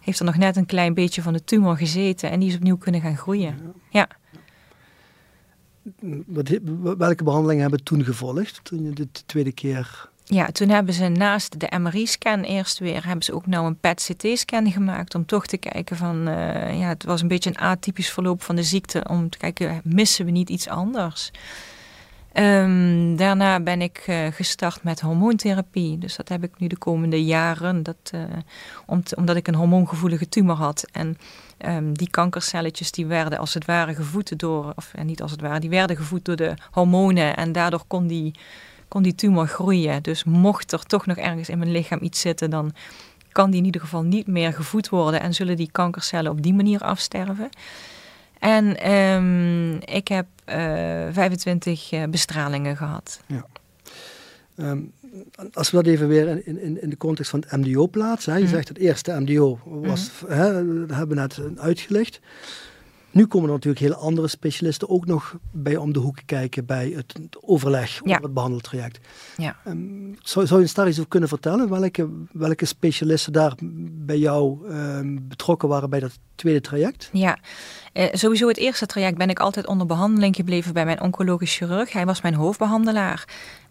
heeft 0.00 0.18
er 0.18 0.24
nog 0.24 0.36
net 0.36 0.56
een 0.56 0.66
klein 0.66 0.94
beetje 0.94 1.22
van 1.22 1.32
de 1.32 1.44
tumor 1.44 1.76
gezeten 1.76 2.30
en 2.30 2.40
die 2.40 2.48
is 2.48 2.54
opnieuw 2.54 2.76
kunnen 2.76 3.00
gaan 3.00 3.16
groeien. 3.16 3.74
Ja. 3.90 4.08
Welke 6.98 7.24
behandelingen 7.24 7.62
hebben 7.62 7.84
toen 7.84 8.04
gevolgd, 8.04 8.60
toen 8.62 8.82
je 8.82 8.92
de 8.92 9.08
tweede 9.26 9.52
keer 9.52 10.08
ja, 10.30 10.46
toen 10.46 10.68
hebben 10.68 10.94
ze 10.94 11.08
naast 11.08 11.60
de 11.60 11.78
MRI-scan 11.78 12.40
eerst 12.40 12.78
weer, 12.78 13.06
hebben 13.06 13.24
ze 13.24 13.34
ook 13.34 13.46
nou 13.46 13.66
een 13.66 13.78
PET-CT-scan 13.78 14.70
gemaakt 14.70 15.14
om 15.14 15.26
toch 15.26 15.46
te 15.46 15.56
kijken 15.56 15.96
van, 15.96 16.28
uh, 16.28 16.78
ja, 16.80 16.88
het 16.88 17.04
was 17.04 17.20
een 17.20 17.28
beetje 17.28 17.50
een 17.50 17.58
atypisch 17.58 18.10
verloop 18.10 18.42
van 18.42 18.56
de 18.56 18.62
ziekte, 18.62 19.04
om 19.08 19.30
te 19.30 19.38
kijken, 19.38 19.80
missen 19.84 20.24
we 20.24 20.30
niet 20.30 20.50
iets 20.50 20.68
anders? 20.68 21.30
Um, 22.34 23.16
daarna 23.16 23.60
ben 23.60 23.82
ik 23.82 24.04
uh, 24.08 24.26
gestart 24.30 24.82
met 24.82 25.00
hormoontherapie. 25.00 25.98
Dus 25.98 26.16
dat 26.16 26.28
heb 26.28 26.42
ik 26.42 26.58
nu 26.58 26.66
de 26.66 26.78
komende 26.78 27.24
jaren, 27.24 27.82
dat, 27.82 28.12
om 28.86 29.02
omdat 29.16 29.36
ik 29.36 29.48
een 29.48 29.54
hormoongevoelige 29.54 30.28
tumor 30.28 30.56
had. 30.56 30.84
En 30.92 31.18
um, 31.66 31.96
die 31.96 32.10
kankercelletjes 32.10 32.90
die 32.90 33.06
werden 33.06 33.38
als 33.38 33.54
het 33.54 33.64
ware 33.64 33.94
gevoed 33.94 34.38
door, 34.38 34.72
of 34.76 34.92
niet 35.02 35.22
als 35.22 35.30
het 35.30 35.40
ware, 35.40 35.60
die 35.60 35.70
werden 35.70 35.96
gevoed 35.96 36.24
door 36.24 36.36
de 36.36 36.54
hormonen. 36.70 37.36
En 37.36 37.52
daardoor 37.52 37.84
kon 37.86 38.06
die 38.06 38.34
kon 38.88 39.02
die 39.02 39.14
tumor 39.14 39.46
groeien. 39.46 40.02
Dus 40.02 40.24
mocht 40.24 40.72
er 40.72 40.82
toch 40.82 41.06
nog 41.06 41.16
ergens 41.16 41.48
in 41.48 41.58
mijn 41.58 41.70
lichaam 41.70 41.98
iets 42.02 42.20
zitten, 42.20 42.50
dan 42.50 42.72
kan 43.32 43.50
die 43.50 43.60
in 43.60 43.66
ieder 43.66 43.80
geval 43.80 44.02
niet 44.02 44.26
meer 44.26 44.52
gevoed 44.52 44.88
worden 44.88 45.20
en 45.20 45.34
zullen 45.34 45.56
die 45.56 45.70
kankercellen 45.72 46.30
op 46.30 46.42
die 46.42 46.54
manier 46.54 46.80
afsterven. 46.80 47.48
En 48.38 48.92
um, 48.92 49.78
ik 49.84 50.08
heb 50.08 50.26
uh, 50.48 51.06
eh, 51.06 51.14
25 51.14 51.92
uh, 51.92 52.04
bestralingen 52.04 52.76
gehad. 52.76 53.20
Ja. 53.26 53.46
Um, 54.56 54.92
als 55.52 55.70
we 55.70 55.76
dat 55.76 55.86
even 55.86 56.08
weer 56.08 56.28
in, 56.28 56.62
in, 56.62 56.82
in 56.82 56.90
de 56.90 56.96
context 56.96 57.30
van 57.30 57.44
het 57.48 57.66
MDO 57.66 57.86
plaatsen. 57.86 58.32
Hè? 58.32 58.38
Je 58.38 58.44
mm. 58.44 58.50
zegt 58.50 58.68
het 58.68 58.78
eerste 58.78 59.20
MDO 59.20 59.58
was, 59.64 60.10
mm. 60.22 60.32
hè, 60.32 60.52
dat 60.86 60.96
hebben 60.96 61.16
we 61.16 61.22
net 61.22 61.38
uitgelegd. 61.58 62.20
Nu 63.10 63.26
komen 63.26 63.48
er 63.48 63.54
natuurlijk 63.54 63.82
hele 63.82 63.96
andere 63.96 64.28
specialisten 64.28 64.88
ook 64.88 65.06
nog 65.06 65.36
bij 65.50 65.76
om 65.76 65.92
de 65.92 65.98
hoek 65.98 66.18
kijken 66.26 66.66
bij 66.66 66.92
het 66.96 67.14
overleg 67.40 68.00
over 68.02 68.22
het 68.22 68.34
behandeltraject. 68.34 68.98
Ja. 69.36 69.56
Um, 69.66 70.16
zou, 70.22 70.46
zou 70.46 70.58
je 70.60 70.66
ons 70.66 70.74
daar 70.74 70.86
eens 70.86 70.96
over 70.96 71.08
kunnen 71.08 71.28
vertellen? 71.28 71.68
Welke, 71.68 72.08
welke 72.32 72.64
specialisten 72.64 73.32
daar 73.32 73.52
bij 73.92 74.18
jou 74.18 74.70
um, 74.70 75.28
betrokken 75.28 75.68
waren 75.68 75.90
bij 75.90 76.00
dat 76.00 76.18
tweede 76.34 76.60
traject? 76.60 77.10
Ja, 77.12 77.38
uh, 77.94 78.04
sowieso 78.12 78.48
het 78.48 78.56
eerste 78.56 78.86
traject 78.86 79.18
ben 79.18 79.30
ik 79.30 79.38
altijd 79.38 79.66
onder 79.66 79.86
behandeling 79.86 80.36
gebleven 80.36 80.72
bij 80.72 80.84
mijn 80.84 81.00
oncologisch 81.00 81.56
chirurg. 81.56 81.92
Hij 81.92 82.06
was 82.06 82.20
mijn 82.20 82.34
hoofdbehandelaar. 82.34 83.24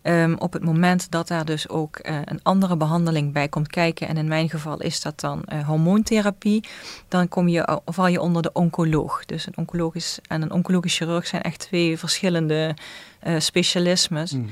Um, 0.04 0.36
op 0.38 0.54
het 0.54 0.64
moment 0.64 1.12
dat 1.12 1.28
daar 1.28 1.46
dus 1.46 1.70
ook 1.70 2.00
uh, 2.02 2.20
een 2.24 2.40
andere 2.44 2.78
behandeling 2.78 3.34
bij 3.34 3.48
komt 3.48 3.68
kijken, 3.68 4.08
en 4.08 4.18
in 4.18 4.28
mijn 4.28 4.50
geval 4.50 4.82
is 4.82 5.02
dat 5.02 5.20
dan 5.20 5.44
uh, 5.54 5.68
hormoontherapie, 5.68 6.64
dan 7.08 7.28
kom 7.28 7.48
je, 7.48 7.80
val 7.86 8.08
je 8.08 8.22
onder 8.22 8.42
de 8.42 8.52
oncoloog. 8.54 9.26
Dus 9.26 9.46
een 9.48 9.58
oncologisch 9.58 10.20
en 10.28 10.42
een 10.42 10.52
oncologisch 10.52 10.98
chirurg 10.98 11.28
zijn 11.28 11.42
echt 11.42 11.60
twee 11.60 11.98
verschillende 11.98 12.76
uh, 13.28 13.40
specialismes. 13.40 14.32
Mm 14.32 14.48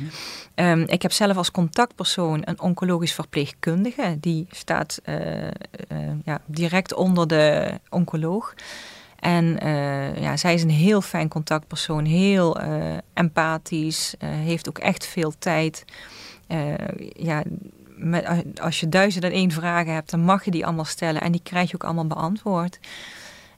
-hmm. 0.56 0.66
um, 0.66 0.88
ik 0.88 1.02
heb 1.02 1.12
zelf 1.12 1.38
als 1.38 1.52
contactpersoon 1.52 2.42
een 2.46 2.62
oncologisch 2.62 3.14
verpleegkundige, 3.14 4.18
die 4.20 4.48
staat 4.52 5.02
ja, 6.24 6.42
direct 6.46 6.94
onder 6.94 7.28
de 7.28 7.80
oncoloog. 7.90 8.54
En 9.26 9.58
uh, 9.64 10.22
ja, 10.22 10.38
zij 10.38 10.54
is 10.54 10.64
een 10.64 10.70
heel 10.70 11.02
fijn 11.02 11.28
contactpersoon, 11.28 12.06
heel 12.06 12.62
uh, 12.62 12.94
empathisch, 13.14 14.16
uh, 14.20 14.30
heeft 14.30 14.70
ook 14.70 14.78
echt 14.78 15.06
veel 15.06 15.34
tijd. 15.40 15.86
ja, 17.16 17.44
met, 17.96 18.26
als 18.62 18.80
je 18.80 18.90
duizend 18.90 19.24
en 19.24 19.32
één 19.32 19.52
vragen 19.52 19.94
hebt, 19.94 20.10
dan 20.10 20.20
mag 20.20 20.46
je 20.46 20.52
die 20.52 20.66
allemaal 20.66 20.86
stellen 20.86 21.22
en 21.22 21.32
die 21.32 21.42
krijg 21.44 21.70
je 21.70 21.76
ook 21.76 21.84
allemaal 21.84 22.08
beantwoord. 22.08 22.80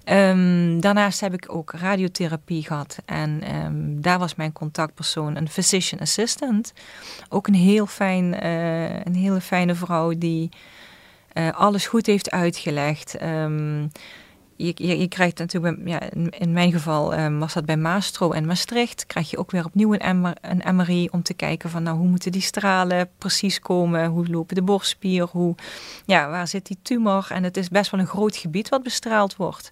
Um, 0.06 0.82
daarnaast 0.82 1.20
heb 1.20 1.34
ik 1.34 1.46
ook 1.56 1.72
radiotherapie 1.72 2.64
gehad 2.64 2.98
en 3.06 3.56
um, 3.56 4.02
daar 4.02 4.20
was 4.20 4.36
mijn 4.36 4.52
contactpersoon 4.52 5.36
een 5.36 5.50
physician 5.50 6.02
assistant. 6.02 6.74
Ook 7.30 7.48
een 7.48 7.54
heel 7.54 7.86
fijn, 7.86 8.46
een 9.08 9.16
hele 9.16 9.42
fijne 9.42 9.76
vrouw 9.76 10.14
die 10.18 10.50
alles 11.52 11.88
goed 11.88 12.06
heeft 12.06 12.32
uitgelegd. 12.32 13.22
Um, 13.22 13.92
je, 14.58 15.08
krijgt 15.08 15.38
natuurlijk, 15.38 15.78
ja, 15.86 16.00
in, 16.38 16.52
mijn 16.52 16.72
geval 16.72 17.20
um, 17.20 17.40
was 17.40 17.54
dat 17.54 17.66
bij 17.66 17.78
Maastro 17.78 18.32
en 18.32 18.46
Maastricht, 18.46 19.06
krijg 19.06 19.30
je 19.30 19.38
ook 19.38 19.52
weer 19.52 19.66
opnieuw 19.66 19.94
een, 19.94 20.36
een 20.42 20.76
MRI 20.76 21.08
om 21.12 21.24
te 21.24 21.34
kijken 21.34 21.70
van 21.70 21.84
nou 21.84 21.98
hoe 21.98 22.08
moeten 22.08 22.32
die 22.32 22.42
stralen 22.42 23.10
precies 23.18 23.60
komen, 23.60 24.10
hoe 24.10 24.28
lopen 24.28 24.56
de 24.56 24.62
borstspier, 24.62 25.28
hoe, 25.32 25.56
ja, 26.06 26.30
waar 26.30 26.48
zit 26.48 26.66
die 26.66 26.78
tumor? 26.82 27.28
En 27.30 27.44
het 27.44 27.58
is 27.58 27.70
best 27.70 27.92
wel 27.92 28.00
een 28.00 28.08
groot 28.08 28.36
gebied 28.36 28.70
wat 28.70 28.84
bestraald 28.84 29.36
wordt. 29.36 29.70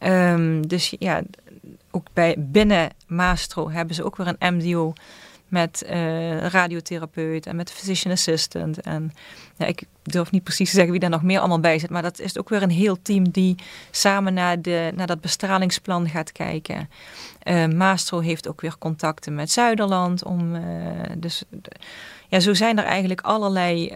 Um, 0.00 0.68
dus 0.68 0.94
ja, 0.98 1.22
ook 1.90 2.06
bij, 2.12 2.34
binnen 2.38 2.90
Maastro 3.06 3.70
hebben 3.70 3.94
ze 3.94 4.04
ook 4.04 4.16
weer 4.16 4.34
een 4.38 4.54
MDO 4.54 4.92
met 5.48 5.84
uh, 5.90 6.46
radiotherapeut 6.46 7.46
en 7.46 7.56
met 7.56 7.72
physician 7.72 8.12
assistant. 8.12 8.80
En 8.80 9.12
ja, 9.56 9.66
ik 9.66 9.82
durf 10.02 10.30
niet 10.30 10.42
precies 10.42 10.68
te 10.68 10.74
zeggen 10.74 10.90
wie 10.90 11.00
daar 11.00 11.10
nog 11.10 11.22
meer 11.22 11.38
allemaal 11.38 11.60
bij 11.60 11.78
zit. 11.78 11.90
Maar 11.90 12.02
dat 12.02 12.18
is 12.18 12.38
ook 12.38 12.48
weer 12.48 12.62
een 12.62 12.70
heel 12.70 13.02
team 13.02 13.30
die 13.30 13.54
samen 13.90 14.34
naar, 14.34 14.62
de, 14.62 14.92
naar 14.94 15.06
dat 15.06 15.20
bestralingsplan 15.20 16.08
gaat 16.08 16.32
kijken. 16.32 16.88
Uh, 17.44 17.66
Maastro 17.66 18.20
heeft 18.20 18.48
ook 18.48 18.60
weer 18.60 18.78
contacten 18.78 19.34
met 19.34 19.50
Zuiderland. 19.50 20.24
Om, 20.24 20.54
uh, 20.54 20.62
dus 21.18 21.42
ja, 22.28 22.40
zo 22.40 22.54
zijn 22.54 22.78
er 22.78 22.84
eigenlijk 22.84 23.20
allerlei 23.20 23.92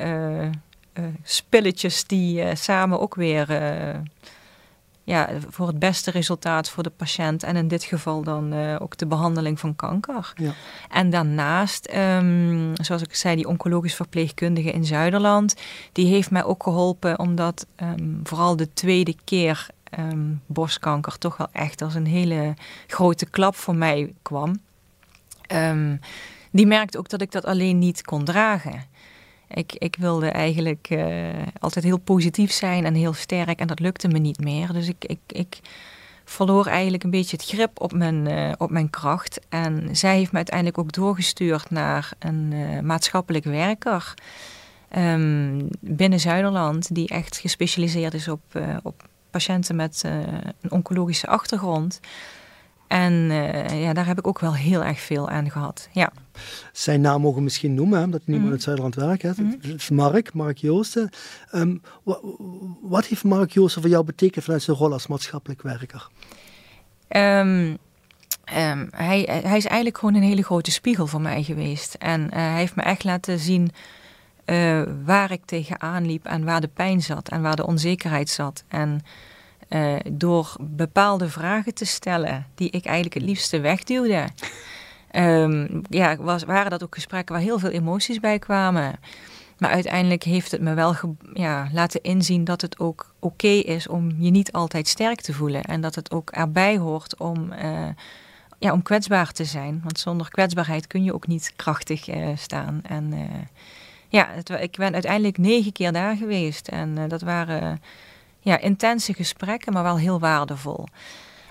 spilletjes 1.22 2.04
die 2.06 2.56
samen 2.56 3.00
ook 3.00 3.14
weer 3.14 3.46
ja, 5.10 5.28
voor 5.48 5.66
het 5.66 5.78
beste 5.78 6.10
resultaat 6.10 6.70
voor 6.70 6.82
de 6.82 6.90
patiënt. 6.90 7.42
En 7.42 7.56
in 7.56 7.68
dit 7.68 7.84
geval 7.84 8.22
dan 8.22 8.54
uh, 8.54 8.76
ook 8.78 8.96
de 8.96 9.06
behandeling 9.06 9.60
van 9.60 9.76
kanker. 9.76 10.32
Ja. 10.36 10.52
En 10.90 11.10
daarnaast, 11.10 11.92
um, 11.94 12.72
zoals 12.74 13.02
ik 13.02 13.14
zei, 13.14 13.36
die 13.36 13.48
oncologisch 13.48 13.94
verpleegkundige 13.94 14.70
in 14.70 14.84
Zuiderland, 14.84 15.54
die 15.92 16.06
heeft 16.06 16.30
mij 16.30 16.44
ook 16.44 16.62
geholpen 16.62 17.18
omdat 17.18 17.66
um, 17.82 18.20
vooral 18.22 18.56
de 18.56 18.72
tweede 18.72 19.16
keer 19.24 19.66
um, 19.98 20.42
borstkanker 20.46 21.18
toch 21.18 21.36
wel 21.36 21.48
echt 21.52 21.82
als 21.82 21.94
een 21.94 22.06
hele 22.06 22.54
grote 22.86 23.26
klap 23.26 23.56
voor 23.56 23.74
mij 23.74 24.12
kwam. 24.22 24.60
die 26.50 26.66
merkte 26.66 26.98
ook 26.98 27.08
dat 27.08 27.20
ik 27.20 27.32
dat 27.32 27.44
alleen 27.44 27.78
niet 27.78 28.02
kon 28.02 28.24
dragen. 28.24 28.84
Ik, 29.54 29.74
ik 29.78 29.96
wilde 29.98 30.28
eigenlijk 30.28 30.88
uh, 30.90 31.28
altijd 31.58 31.84
heel 31.84 31.98
positief 31.98 32.52
zijn 32.52 32.84
en 32.84 32.94
heel 32.94 33.12
sterk 33.12 33.60
en 33.60 33.66
dat 33.66 33.80
lukte 33.80 34.08
me 34.08 34.18
niet 34.18 34.40
meer. 34.40 34.72
Dus 34.72 34.88
ik, 34.88 35.04
ik, 35.04 35.18
ik 35.26 35.58
verloor 36.24 36.66
eigenlijk 36.66 37.02
een 37.02 37.10
beetje 37.10 37.36
het 37.36 37.46
grip 37.46 37.80
op 37.80 37.92
mijn, 37.92 38.28
uh, 38.28 38.52
op 38.58 38.70
mijn 38.70 38.90
kracht. 38.90 39.40
En 39.48 39.96
zij 39.96 40.16
heeft 40.16 40.30
me 40.30 40.36
uiteindelijk 40.36 40.78
ook 40.78 40.92
doorgestuurd 40.92 41.70
naar 41.70 42.12
een 42.18 42.50
uh, 42.52 42.80
maatschappelijk 42.80 43.44
werker 43.44 44.14
um, 44.96 45.68
binnen 45.80 46.20
Zuiderland, 46.20 46.94
die 46.94 47.08
echt 47.08 47.38
gespecialiseerd 47.38 48.14
is 48.14 48.28
op, 48.28 48.42
op 48.82 49.08
patiënten 49.30 49.76
met 49.76 50.02
een 50.60 50.70
oncologische 50.70 51.26
achtergrond. 51.26 52.00
En 52.90 53.12
ja, 53.78 53.92
daar 53.92 54.06
heb 54.06 54.18
ik 54.18 54.26
ook 54.26 54.38
wel 54.38 54.54
heel 54.54 54.84
erg 54.84 55.00
veel 55.00 55.28
aan 55.28 55.50
gehad. 55.50 55.88
Ja. 55.92 56.12
Zijn 56.72 57.00
naam 57.00 57.20
mogen 57.20 57.36
we 57.36 57.42
misschien 57.42 57.74
noemen, 57.74 57.98
hè, 57.98 58.04
omdat 58.04 58.20
niemand 58.24 58.46
mm. 58.46 58.52
uit 58.52 58.62
Zuiderland 58.62 58.94
werkt. 58.94 59.22
Hè. 59.22 59.28
Het 59.28 59.38
mhm. 59.38 59.74
is 59.74 59.90
Mark, 59.90 60.32
Mark 60.32 60.58
Joosten. 60.58 61.10
Ehm, 61.50 61.76
wat, 62.82 63.06
heeft 63.06 63.24
Mark 63.24 63.50
Joosten 63.50 63.82
voor 63.82 63.90
jou 63.90 64.04
betekend 64.04 64.44
vanuit 64.44 64.62
zijn 64.62 64.76
rol 64.76 64.92
als 64.92 65.06
maatschappelijk 65.06 65.62
werker? 65.62 66.08
Um, 67.08 67.78
hij, 68.90 69.28
hij 69.44 69.56
is 69.56 69.66
eigenlijk 69.66 69.98
gewoon 69.98 70.14
een 70.14 70.22
hele 70.22 70.44
grote 70.44 70.70
spiegel 70.70 71.06
voor 71.06 71.20
mij 71.20 71.42
geweest. 71.42 71.94
En 71.94 72.20
uh, 72.20 72.30
hij 72.30 72.58
heeft 72.58 72.76
me 72.76 72.82
echt 72.82 73.04
laten 73.04 73.38
zien 73.38 73.70
uh, 74.46 74.82
waar 75.04 75.30
ik 75.30 75.44
tegenaan 75.44 76.06
liep 76.06 76.24
en 76.24 76.44
waar 76.44 76.60
de 76.60 76.68
pijn 76.68 77.02
zat 77.02 77.28
en 77.28 77.42
waar 77.42 77.56
de 77.56 77.66
onzekerheid 77.66 78.28
zat. 78.28 78.64
En 78.68 79.00
uh, 79.70 79.96
door 80.12 80.56
bepaalde 80.60 81.28
vragen 81.28 81.74
te 81.74 81.84
stellen 81.84 82.46
die 82.54 82.70
ik 82.70 82.84
eigenlijk 82.84 83.14
het 83.14 83.24
liefste 83.24 83.60
wegduwde. 83.60 84.28
Um, 85.16 85.82
ja, 85.88 86.16
was, 86.16 86.44
waren 86.44 86.70
dat 86.70 86.82
ook 86.82 86.94
gesprekken 86.94 87.34
waar 87.34 87.44
heel 87.44 87.58
veel 87.58 87.70
emoties 87.70 88.20
bij 88.20 88.38
kwamen. 88.38 88.98
Maar 89.58 89.70
uiteindelijk 89.70 90.22
heeft 90.22 90.50
het 90.50 90.60
me 90.60 90.74
wel 90.74 90.94
ja, 91.34 91.68
laten 91.72 92.02
inzien 92.02 92.44
dat 92.44 92.60
het 92.60 92.78
ook 92.78 93.14
oké 93.18 93.48
is 93.48 93.88
om 93.88 94.14
je 94.18 94.30
niet 94.30 94.52
altijd 94.52 94.88
sterk 94.88 95.20
te 95.20 95.32
voelen. 95.32 95.62
En 95.62 95.80
dat 95.80 95.94
het 95.94 96.10
ook 96.10 96.30
erbij 96.30 96.78
hoort 96.78 97.18
om, 97.18 97.52
uh, 97.52 97.88
ja, 98.58 98.72
om 98.72 98.82
kwetsbaar 98.82 99.32
te 99.32 99.44
zijn. 99.44 99.80
Want 99.82 99.98
zonder 99.98 100.30
kwetsbaarheid 100.30 100.86
kun 100.86 101.04
je 101.04 101.14
ook 101.14 101.26
niet 101.26 101.52
krachtig 101.56 102.08
uh, 102.08 102.28
staan. 102.36 102.80
En 102.82 103.14
ja, 104.08 104.28
ik 104.60 104.76
ben 104.76 104.92
uiteindelijk 104.92 105.38
negen 105.38 105.72
keer 105.72 105.92
daar 105.92 106.16
geweest. 106.16 106.68
En 106.68 107.08
dat 107.08 107.22
waren 107.22 107.80
ja, 108.40 108.58
intense 108.58 109.14
gesprekken, 109.14 109.72
maar 109.72 109.82
wel 109.82 109.98
heel 109.98 110.20
waardevol. 110.20 110.86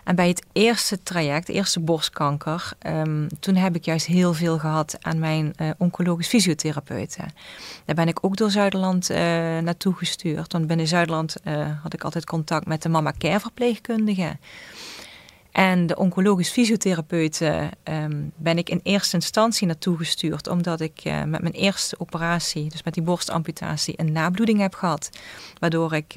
En 0.04 0.16
bij 0.16 0.28
het 0.28 0.46
eerste 0.52 1.04
traject, 1.04 1.50
eerste 1.50 1.80
borstkanker, 1.80 2.72
um, 2.88 3.28
toen 3.40 3.56
heb 3.56 3.76
ik 3.76 3.86
juist 3.86 4.06
heel 4.06 4.34
veel 4.34 4.60
gehad 4.60 4.98
aan 5.02 5.20
mijn 5.20 5.54
uh, 5.62 5.70
oncologisch 5.78 6.28
fysiotherapeuten. 6.28 7.34
Daar 7.86 7.96
ben 7.96 8.08
ik 8.08 8.18
ook 8.22 8.38
door 8.38 8.52
Zuiderland 8.52 9.12
uh, 9.12 9.18
naartoe 9.58 9.94
gestuurd. 9.94 10.52
Want 10.52 10.68
binnen 10.68 10.88
Zuiderland 10.88 11.36
uh, 11.44 11.68
had 11.84 11.94
ik 11.94 12.04
altijd 12.04 12.26
contact 12.26 12.68
met 12.68 12.82
de 12.82 12.90
mama 12.90 13.14
care 13.18 13.40
verpleegkundige. 13.40 14.38
En 15.52 15.88
de 15.88 15.98
oncologisch 15.98 16.50
fysiotherapeuten 16.50 17.70
um, 17.84 18.32
ben 18.36 18.58
ik 18.58 18.70
in 18.70 18.80
eerste 18.84 19.16
instantie 19.16 19.68
naartoe 19.68 19.98
gestuurd, 19.98 20.48
omdat 20.48 20.80
ik 20.80 21.04
met 21.04 21.42
mijn 21.42 21.54
eerste 21.54 22.00
operatie, 22.00 22.70
dus 22.70 22.84
met 22.84 22.94
die 22.94 23.04
borstamputatie, 23.04 23.94
een 23.98 24.12
nabloeding 24.12 24.60
heb 24.60 24.76
gehad. 24.76 25.10
Waardoor 25.60 25.94
ik 25.94 26.14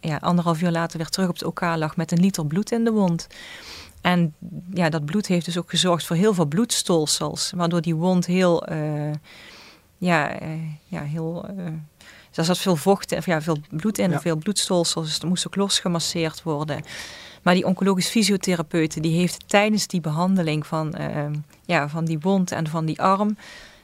ja, 0.00 0.16
anderhalf 0.20 0.62
uur 0.62 0.70
later 0.70 0.98
weer 0.98 1.08
terug 1.08 1.28
op 1.28 1.34
het 1.34 1.44
OK 1.44 1.60
lag 1.60 1.96
met 1.96 2.12
een 2.12 2.20
liter 2.20 2.46
bloed 2.46 2.70
in 2.72 2.84
de 2.84 2.90
wond. 2.90 3.26
En 4.00 4.34
ja, 4.74 4.88
dat 4.88 5.04
bloed 5.04 5.26
heeft 5.26 5.44
dus 5.44 5.58
ook 5.58 5.70
gezorgd 5.70 6.06
voor 6.06 6.16
heel 6.16 6.34
veel 6.34 6.46
bloedstolsels, 6.46 7.52
waardoor 7.56 7.80
die 7.80 7.94
wond 7.94 8.26
heel, 8.26 8.66
ja, 9.98 10.32
ja, 10.86 11.02
heel, 11.02 11.46
uh, 12.34 12.38
er 12.38 12.44
zat 12.44 12.58
veel 12.58 12.76
vocht 12.76 13.12
en 13.12 13.22
ja, 13.24 13.42
veel 13.42 13.58
bloed 13.70 13.98
in, 13.98 14.20
veel 14.20 14.36
bloedstolsels, 14.36 15.06
dus 15.06 15.18
er 15.18 15.28
moest 15.28 15.46
ook 15.46 15.56
losgemasseerd 15.56 16.42
worden. 16.42 16.82
Maar 17.42 17.54
die 17.54 17.66
oncologisch 17.66 18.08
fysiotherapeute, 18.08 19.00
die 19.00 19.16
heeft 19.18 19.48
tijdens 19.48 19.86
die 19.86 20.00
behandeling 20.00 20.66
van, 20.66 20.94
ja, 21.64 21.88
van 21.88 22.04
die 22.04 22.18
wond 22.18 22.52
en 22.52 22.68
van 22.68 22.84
die 22.84 23.00
arm, 23.00 23.36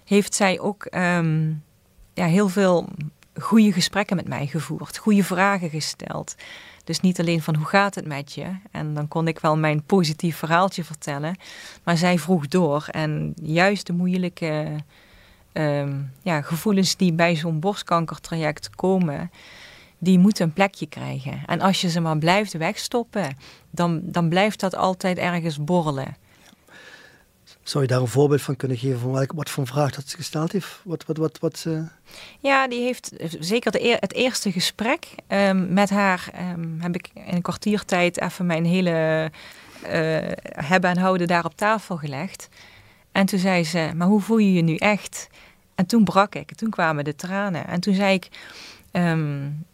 heeft 0.04 0.34
zij 0.34 0.60
ook 0.60 0.86
um, 0.94 1.62
ja, 2.14 2.26
heel 2.26 2.48
veel 2.48 2.88
goede 3.34 3.72
gesprekken 3.72 4.16
met 4.16 4.28
mij 4.28 4.46
gevoerd, 4.46 4.98
goede 4.98 5.24
vragen 5.24 5.70
gesteld. 5.70 6.34
Dus 6.84 7.00
niet 7.00 7.20
alleen 7.20 7.42
van 7.42 7.54
hoe 7.54 7.66
gaat 7.66 7.94
het 7.94 8.06
met 8.06 8.32
je? 8.32 8.46
En 8.70 8.94
dan 8.94 9.08
kon 9.08 9.28
ik 9.28 9.38
wel 9.38 9.56
mijn 9.56 9.82
positief 9.82 10.36
verhaaltje 10.36 10.84
vertellen. 10.84 11.36
Maar 11.84 11.96
zij 11.96 12.18
vroeg 12.18 12.48
door. 12.48 12.86
En 12.90 13.34
juist 13.42 13.86
de 13.86 13.92
moeilijke 13.92 14.76
ehm, 15.52 15.98
ja, 16.22 16.42
gevoelens 16.42 16.96
die 16.96 17.12
bij 17.12 17.36
zo'n 17.36 17.60
borstkankertraject 17.60 18.70
komen, 18.70 19.30
die 19.98 20.18
moeten 20.18 20.44
een 20.44 20.52
plekje 20.52 20.86
krijgen. 20.86 21.42
En 21.46 21.60
als 21.60 21.80
je 21.80 21.90
ze 21.90 22.00
maar 22.00 22.18
blijft 22.18 22.52
wegstoppen, 22.52 23.36
dan, 23.70 24.00
dan 24.02 24.28
blijft 24.28 24.60
dat 24.60 24.74
altijd 24.74 25.18
ergens 25.18 25.64
borrelen. 25.64 26.16
Zou 27.62 27.84
je 27.84 27.90
daar 27.90 28.00
een 28.00 28.06
voorbeeld 28.06 28.42
van 28.42 28.56
kunnen 28.56 28.76
geven 28.76 28.98
van 28.98 29.28
wat 29.34 29.50
voor 29.50 29.66
vraag 29.66 29.90
dat 29.90 30.08
ze 30.08 30.16
gesteld 30.16 30.52
heeft? 30.52 30.80
Wat, 30.84 31.04
wat, 31.06 31.16
wat, 31.16 31.38
wat, 31.38 31.64
uh... 31.68 31.80
Ja, 32.40 32.68
die 32.68 32.80
heeft 32.80 33.12
zeker 33.40 33.72
de, 33.72 33.96
het 34.00 34.14
eerste 34.14 34.52
gesprek 34.52 35.14
um, 35.28 35.72
met 35.72 35.90
haar. 35.90 36.32
Um, 36.54 36.76
heb 36.80 36.94
ik 36.94 37.10
in 37.14 37.34
een 37.34 37.42
kwartiertijd 37.42 38.20
even 38.20 38.46
mijn 38.46 38.64
hele 38.64 39.30
uh, 39.82 39.88
hebben 40.64 40.90
en 40.90 40.98
houden 40.98 41.26
daar 41.26 41.44
op 41.44 41.56
tafel 41.56 41.96
gelegd. 41.96 42.48
En 43.12 43.26
toen 43.26 43.38
zei 43.38 43.64
ze: 43.64 43.90
Maar 43.96 44.08
hoe 44.08 44.20
voel 44.20 44.38
je 44.38 44.52
je 44.52 44.62
nu 44.62 44.74
echt? 44.74 45.28
En 45.74 45.86
toen 45.86 46.04
brak 46.04 46.34
ik, 46.34 46.54
toen 46.54 46.70
kwamen 46.70 47.04
de 47.04 47.16
tranen. 47.16 47.66
En 47.66 47.80
toen 47.80 47.94
zei 47.94 48.14
ik: 48.14 48.28
um, 48.92 49.64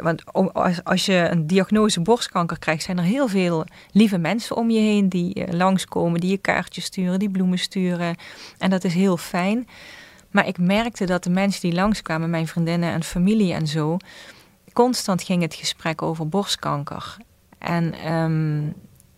want 0.00 0.32
als, 0.52 0.84
als 0.84 1.06
je 1.06 1.28
een 1.30 1.46
diagnose 1.46 2.00
borstkanker 2.00 2.58
krijgt, 2.58 2.82
zijn 2.82 2.98
er 2.98 3.04
heel 3.04 3.28
veel 3.28 3.64
lieve 3.92 4.18
mensen 4.18 4.56
om 4.56 4.70
je 4.70 4.80
heen 4.80 5.08
die 5.08 5.34
uh, 5.34 5.52
langskomen, 5.52 6.20
die 6.20 6.30
je 6.30 6.38
kaartjes 6.38 6.84
sturen, 6.84 7.18
die 7.18 7.30
bloemen 7.30 7.58
sturen. 7.58 8.16
En 8.58 8.70
dat 8.70 8.84
is 8.84 8.94
heel 8.94 9.16
fijn. 9.16 9.68
Maar 10.30 10.46
ik 10.46 10.58
merkte 10.58 11.04
dat 11.04 11.24
de 11.24 11.30
mensen 11.30 11.60
die 11.60 11.72
langskwamen, 11.72 12.30
mijn 12.30 12.46
vriendinnen 12.46 12.92
en 12.92 13.02
familie 13.02 13.52
en 13.52 13.66
zo, 13.66 13.96
constant 14.72 15.22
ging 15.22 15.42
het 15.42 15.54
gesprek 15.54 16.02
over 16.02 16.28
borstkanker. 16.28 17.16
En 17.58 18.12
um, 18.12 18.74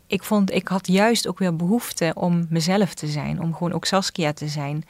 ik 0.06 0.22
vond, 0.22 0.50
ik 0.50 0.68
had 0.68 0.86
juist 0.86 1.28
ook 1.28 1.38
weer 1.38 1.56
behoefte 1.56 2.12
om 2.14 2.46
mezelf 2.48 2.94
te 2.94 3.06
zijn, 3.06 3.40
om 3.40 3.52
gewoon 3.52 3.72
ook 3.72 3.84
Saskia 3.84 4.32
te 4.32 4.48
zijn. 4.48 4.84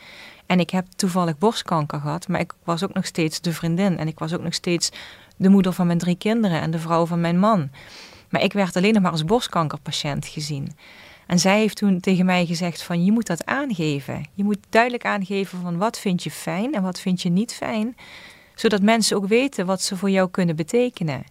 En 0.46 0.60
ik 0.60 0.70
heb 0.70 0.86
toevallig 0.96 1.38
borstkanker 1.38 2.00
gehad, 2.00 2.28
maar 2.28 2.40
ik 2.40 2.52
was 2.64 2.84
ook 2.84 2.94
nog 2.94 3.06
steeds 3.06 3.40
de 3.40 3.52
vriendin 3.52 3.98
en 3.98 4.08
ik 4.08 4.18
was 4.18 4.34
ook 4.34 4.42
nog 4.42 4.54
steeds 4.54 4.90
de 5.36 5.48
moeder 5.48 5.72
van 5.72 5.86
mijn 5.86 5.98
drie 5.98 6.16
kinderen 6.16 6.60
en 6.60 6.70
de 6.70 6.78
vrouw 6.78 7.06
van 7.06 7.20
mijn 7.20 7.38
man. 7.38 7.70
Maar 8.30 8.42
ik 8.42 8.52
werd 8.52 8.76
alleen 8.76 8.92
nog 8.92 9.02
maar 9.02 9.10
als 9.10 9.24
borstkankerpatiënt 9.24 10.26
gezien. 10.26 10.76
En 11.26 11.38
zij 11.38 11.58
heeft 11.58 11.76
toen 11.76 12.00
tegen 12.00 12.26
mij 12.26 12.46
gezegd 12.46 12.82
van 12.82 13.04
je 13.04 13.12
moet 13.12 13.26
dat 13.26 13.44
aangeven. 13.44 14.24
Je 14.34 14.44
moet 14.44 14.58
duidelijk 14.68 15.04
aangeven 15.04 15.60
van 15.60 15.78
wat 15.78 15.98
vind 15.98 16.22
je 16.22 16.30
fijn 16.30 16.74
en 16.74 16.82
wat 16.82 17.00
vind 17.00 17.22
je 17.22 17.28
niet 17.28 17.54
fijn. 17.54 17.96
Zodat 18.54 18.82
mensen 18.82 19.16
ook 19.16 19.26
weten 19.26 19.66
wat 19.66 19.82
ze 19.82 19.96
voor 19.96 20.10
jou 20.10 20.30
kunnen 20.30 20.56
betekenen. 20.56 21.24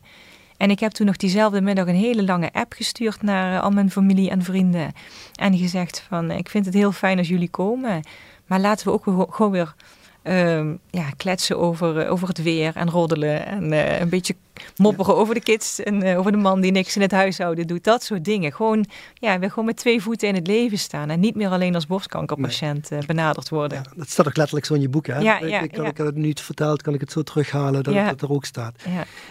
En 0.63 0.69
ik 0.69 0.79
heb 0.79 0.91
toen 0.91 1.05
nog 1.05 1.17
diezelfde 1.17 1.61
middag 1.61 1.87
een 1.87 1.95
hele 1.95 2.23
lange 2.23 2.53
app 2.53 2.73
gestuurd 2.73 3.21
naar 3.21 3.61
al 3.61 3.69
mijn 3.69 3.91
familie 3.91 4.29
en 4.29 4.43
vrienden. 4.43 4.91
En 5.33 5.57
gezegd 5.57 6.05
van 6.07 6.31
ik 6.31 6.49
vind 6.49 6.65
het 6.65 6.73
heel 6.73 6.91
fijn 6.91 7.17
als 7.17 7.27
jullie 7.27 7.49
komen. 7.49 8.03
Maar 8.45 8.59
laten 8.59 8.85
we 8.87 8.93
ook 8.93 9.03
gewoon 9.33 9.51
weer 9.51 9.75
uh, 10.23 10.71
ja, 10.89 11.09
kletsen 11.17 11.57
over, 11.57 11.97
eh, 11.97 12.11
over 12.11 12.27
het 12.27 12.43
weer 12.43 12.75
en 12.75 12.89
roddelen. 12.89 13.45
En 13.45 13.71
uh, 13.71 13.99
een 13.99 14.09
beetje 14.09 14.35
mopperen 14.77 15.15
over 15.15 15.33
de 15.33 15.41
kids 15.41 15.79
en 15.79 16.05
uh, 16.05 16.19
over 16.19 16.31
de 16.31 16.37
man 16.37 16.61
die 16.61 16.71
niks 16.71 16.95
in 16.95 17.01
het 17.01 17.11
huishouden 17.11 17.67
doet. 17.67 17.83
Dat 17.83 18.03
soort 18.03 18.25
dingen. 18.25 18.53
Gewoon, 18.53 18.85
ja, 19.13 19.39
weer 19.39 19.49
gewoon 19.49 19.65
met 19.65 19.77
twee 19.77 20.01
voeten 20.01 20.27
in 20.27 20.35
het 20.35 20.47
leven 20.47 20.77
staan. 20.77 21.09
En 21.09 21.19
niet 21.19 21.35
meer 21.35 21.49
alleen 21.49 21.75
als 21.75 21.87
borstkankerpatiënt 21.87 22.89
nee. 22.89 23.05
benaderd 23.05 23.49
worden. 23.49 23.77
Ja, 23.77 23.91
dat 23.95 24.09
staat 24.09 24.27
ook 24.27 24.37
letterlijk 24.37 24.65
zo 24.65 24.73
in 24.73 24.81
je 24.81 24.89
boek. 24.89 25.07
Hè? 25.07 25.19
Ja, 25.19 25.39
ik, 25.39 25.71
kan, 25.71 25.85
ik 25.85 25.97
het 25.97 26.15
nu 26.15 26.31
verteld, 26.35 26.81
kan 26.81 26.93
ik 26.93 26.99
het 26.99 27.11
zo 27.11 27.21
terughalen 27.21 27.83
dat 27.83 27.93
het 27.93 28.21
er 28.21 28.31
ook 28.31 28.45
staat. 28.45 28.75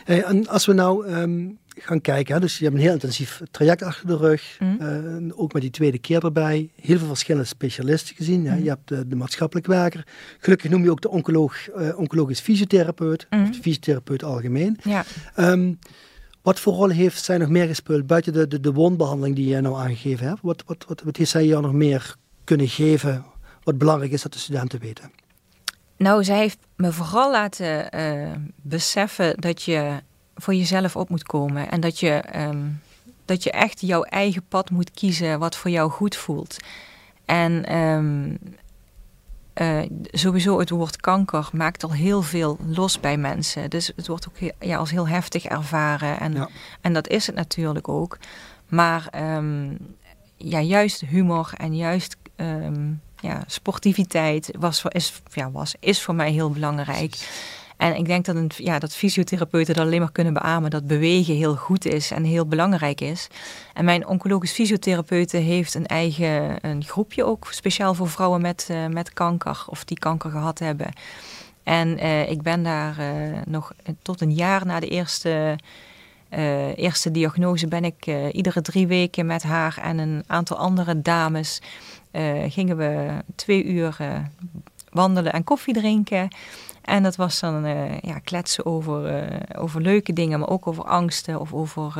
Hey, 0.04 0.22
en 0.22 0.48
als 0.48 0.66
we 0.66 0.72
nou 0.72 1.06
um, 1.06 1.58
gaan 1.78 2.00
kijken. 2.00 2.34
Hè? 2.34 2.40
Dus 2.40 2.58
je 2.58 2.64
hebt 2.64 2.76
een 2.76 2.82
heel 2.82 2.92
intensief 2.92 3.40
traject 3.50 3.82
achter 3.82 4.06
de 4.06 4.16
rug. 4.16 4.56
Mm. 4.58 4.78
Uh, 4.80 5.32
ook 5.40 5.52
met 5.52 5.62
die 5.62 5.70
tweede 5.70 5.98
keer 5.98 6.24
erbij. 6.24 6.70
Heel 6.80 6.98
veel 6.98 7.06
verschillende 7.06 7.46
specialisten 7.46 8.16
gezien. 8.16 8.46
Hè? 8.46 8.56
Mm. 8.56 8.62
Je 8.62 8.68
hebt 8.68 8.88
de, 8.88 9.08
de, 9.08 9.16
maatschappelijk 9.16 9.66
werker. 9.66 10.06
Gelukkig 10.38 10.70
noem 10.70 10.82
je 10.82 10.90
ook 10.90 11.00
de 11.00 11.10
oncoloog, 11.10 11.76
uh, 11.76 11.98
oncologisch 11.98 12.40
fysiotherapeut. 12.40 13.26
Mm. 13.30 13.42
Of 13.42 13.50
de 13.50 13.62
fysiotherapeut 13.62 14.24
algemeen. 14.24 14.78
Ja. 14.82 15.04
Um, 15.36 15.78
wat 16.42 16.60
voor 16.60 16.72
rol 16.72 16.88
heeft 16.88 17.24
zij 17.24 17.38
nog 17.38 17.48
meer 17.48 17.66
gespeeld 17.66 18.06
buiten 18.06 18.32
de, 18.32 18.48
de, 18.48 18.60
de 18.60 18.72
wondbehandeling 18.72 19.36
die 19.36 19.46
jij 19.46 19.60
nou 19.60 19.76
aangegeven 19.76 20.26
hebt? 20.26 20.40
Wat, 20.42 20.62
wat, 20.66 20.84
wat, 20.88 21.02
wat 21.02 21.16
heeft 21.16 21.30
zij 21.30 21.46
jou 21.46 21.62
nog 21.62 21.72
meer 21.72 22.16
kunnen 22.44 22.68
geven 22.68 23.24
wat 23.62 23.78
belangrijk 23.78 24.12
is 24.12 24.22
dat 24.22 24.32
de 24.32 24.38
studenten 24.38 24.80
weten? 24.80 25.10
Nou, 25.96 26.24
zij 26.24 26.36
heeft 26.36 26.58
me 26.76 26.92
vooral 26.92 27.30
laten 27.30 27.96
uh, 27.96 28.32
beseffen 28.56 29.40
dat 29.40 29.62
je 29.62 30.00
voor 30.34 30.54
jezelf 30.54 30.96
op 30.96 31.08
moet 31.08 31.22
komen. 31.22 31.70
En 31.70 31.80
dat 31.80 32.00
je, 32.00 32.22
um, 32.36 32.80
dat 33.24 33.42
je 33.42 33.50
echt 33.50 33.80
jouw 33.80 34.02
eigen 34.02 34.42
pad 34.48 34.70
moet 34.70 34.90
kiezen 34.90 35.38
wat 35.38 35.56
voor 35.56 35.70
jou 35.70 35.90
goed 35.90 36.16
voelt. 36.16 36.56
En 37.24 37.76
um, 37.76 38.38
uh, 39.54 39.82
sowieso 40.10 40.58
het 40.58 40.70
woord 40.70 40.96
kanker 40.96 41.48
maakt 41.52 41.84
al 41.84 41.92
heel 41.92 42.22
veel 42.22 42.58
los 42.66 43.00
bij 43.00 43.16
mensen. 43.16 43.70
Dus 43.70 43.92
het 43.96 44.06
wordt 44.06 44.28
ook 44.28 44.52
ja, 44.60 44.76
als 44.76 44.90
heel 44.90 45.08
heftig 45.08 45.44
ervaren. 45.44 46.20
En, 46.20 46.32
ja. 46.34 46.48
en 46.80 46.92
dat 46.92 47.08
is 47.08 47.26
het 47.26 47.36
natuurlijk 47.36 47.88
ook. 47.88 48.18
Maar 48.68 49.08
um, 49.36 49.78
ja, 50.36 50.60
juist 50.60 51.00
humor 51.00 51.52
en 51.56 51.76
juist 51.76 52.16
ja, 53.22 53.42
sportiviteit 53.46 54.50
was, 54.58 54.84
is, 54.88 55.22
ja, 55.32 55.50
was, 55.50 55.74
is 55.80 56.02
voor 56.02 56.14
mij 56.14 56.30
heel 56.30 56.50
belangrijk. 56.50 57.14
En 57.82 57.96
ik 57.96 58.06
denk 58.06 58.24
dat, 58.24 58.36
een, 58.36 58.50
ja, 58.56 58.78
dat 58.78 58.94
fysiotherapeuten 58.94 59.74
dat 59.74 59.84
alleen 59.84 60.00
maar 60.00 60.12
kunnen 60.12 60.32
beamen 60.32 60.70
dat 60.70 60.86
bewegen 60.86 61.34
heel 61.34 61.54
goed 61.54 61.84
is 61.84 62.10
en 62.10 62.24
heel 62.24 62.46
belangrijk 62.46 63.00
is. 63.00 63.28
En 63.74 63.84
mijn 63.84 64.06
oncologisch 64.06 64.52
fysiotherapeute 64.52 65.36
heeft 65.36 65.74
een 65.74 65.86
eigen 65.86 66.56
een 66.60 66.84
groepje 66.84 67.24
ook 67.24 67.48
speciaal 67.50 67.94
voor 67.94 68.08
vrouwen 68.08 68.40
met, 68.40 68.68
uh, 68.70 68.86
met 68.86 69.12
kanker 69.12 69.64
of 69.66 69.84
die 69.84 69.98
kanker 69.98 70.30
gehad 70.30 70.58
hebben. 70.58 70.86
En 71.62 71.88
uh, 71.98 72.30
ik 72.30 72.42
ben 72.42 72.62
daar 72.62 72.98
uh, 72.98 73.38
nog 73.46 73.72
tot 74.02 74.20
een 74.20 74.32
jaar 74.32 74.66
na 74.66 74.80
de 74.80 74.88
eerste, 74.88 75.58
eerste 76.76 77.10
diagnose 77.10 77.68
ben 77.68 77.84
ik 77.84 78.06
iedere 78.32 78.62
drie 78.62 78.86
weken 78.86 79.26
met 79.26 79.42
haar 79.42 79.78
en 79.82 79.98
een 79.98 80.24
aantal 80.26 80.56
andere 80.56 81.02
dames 81.02 81.62
gingen 82.48 82.76
we 82.76 83.08
twee 83.34 83.64
uur 83.64 83.96
wandelen 84.90 85.32
en 85.32 85.44
koffie 85.44 85.74
drinken. 85.74 86.28
En 86.82 87.02
dat 87.02 87.16
was 87.16 87.40
dan 87.40 87.66
uh, 87.66 87.98
ja, 87.98 88.18
kletsen 88.18 88.66
over, 88.66 89.24
uh, 89.24 89.38
over 89.56 89.80
leuke 89.80 90.12
dingen, 90.12 90.38
maar 90.38 90.48
ook 90.48 90.66
over 90.66 90.84
angsten 90.84 91.40
of 91.40 91.52
over 91.52 91.92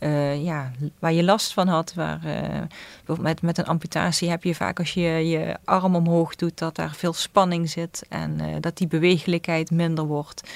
uh, 0.00 0.44
ja, 0.44 0.70
waar 0.98 1.12
je 1.12 1.22
last 1.22 1.52
van 1.52 1.68
had. 1.68 1.94
Waar, 1.94 2.20
met, 3.20 3.42
met 3.42 3.58
een 3.58 3.66
amputatie 3.66 4.30
heb 4.30 4.44
je 4.44 4.54
vaak 4.54 4.78
als 4.78 4.94
je 4.94 5.00
je 5.28 5.56
arm 5.64 5.94
omhoog 5.94 6.36
doet 6.36 6.58
dat 6.58 6.76
daar 6.76 6.94
veel 6.94 7.12
spanning 7.12 7.70
zit 7.70 8.06
en 8.08 8.60
dat 8.60 8.76
die 8.76 8.86
bewegelijkheid 8.86 9.70
minder 9.70 10.04
wordt. 10.04 10.50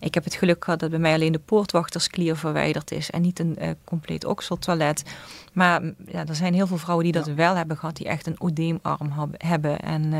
Ik 0.00 0.14
heb 0.14 0.24
het 0.24 0.34
geluk 0.34 0.64
gehad 0.64 0.80
dat 0.80 0.90
bij 0.90 0.98
mij 0.98 1.14
alleen 1.14 1.32
de 1.32 1.38
poortwachtersklier 1.38 2.36
verwijderd 2.36 2.90
is 2.90 3.10
en 3.10 3.22
niet 3.22 3.38
een 3.38 3.58
compleet 3.84 4.24
okseltoilet. 4.24 5.02
Maar 5.52 5.82
ja, 6.06 6.26
er 6.26 6.34
zijn 6.34 6.54
heel 6.54 6.66
veel 6.66 6.78
vrouwen 6.78 7.04
die 7.04 7.14
dat 7.14 7.26
wel 7.26 7.54
hebben 7.54 7.76
gehad, 7.76 7.96
die 7.96 8.08
echt 8.08 8.26
een 8.26 8.42
oedeemarm 8.42 9.34
hebben. 9.36 9.80
En 9.80 10.12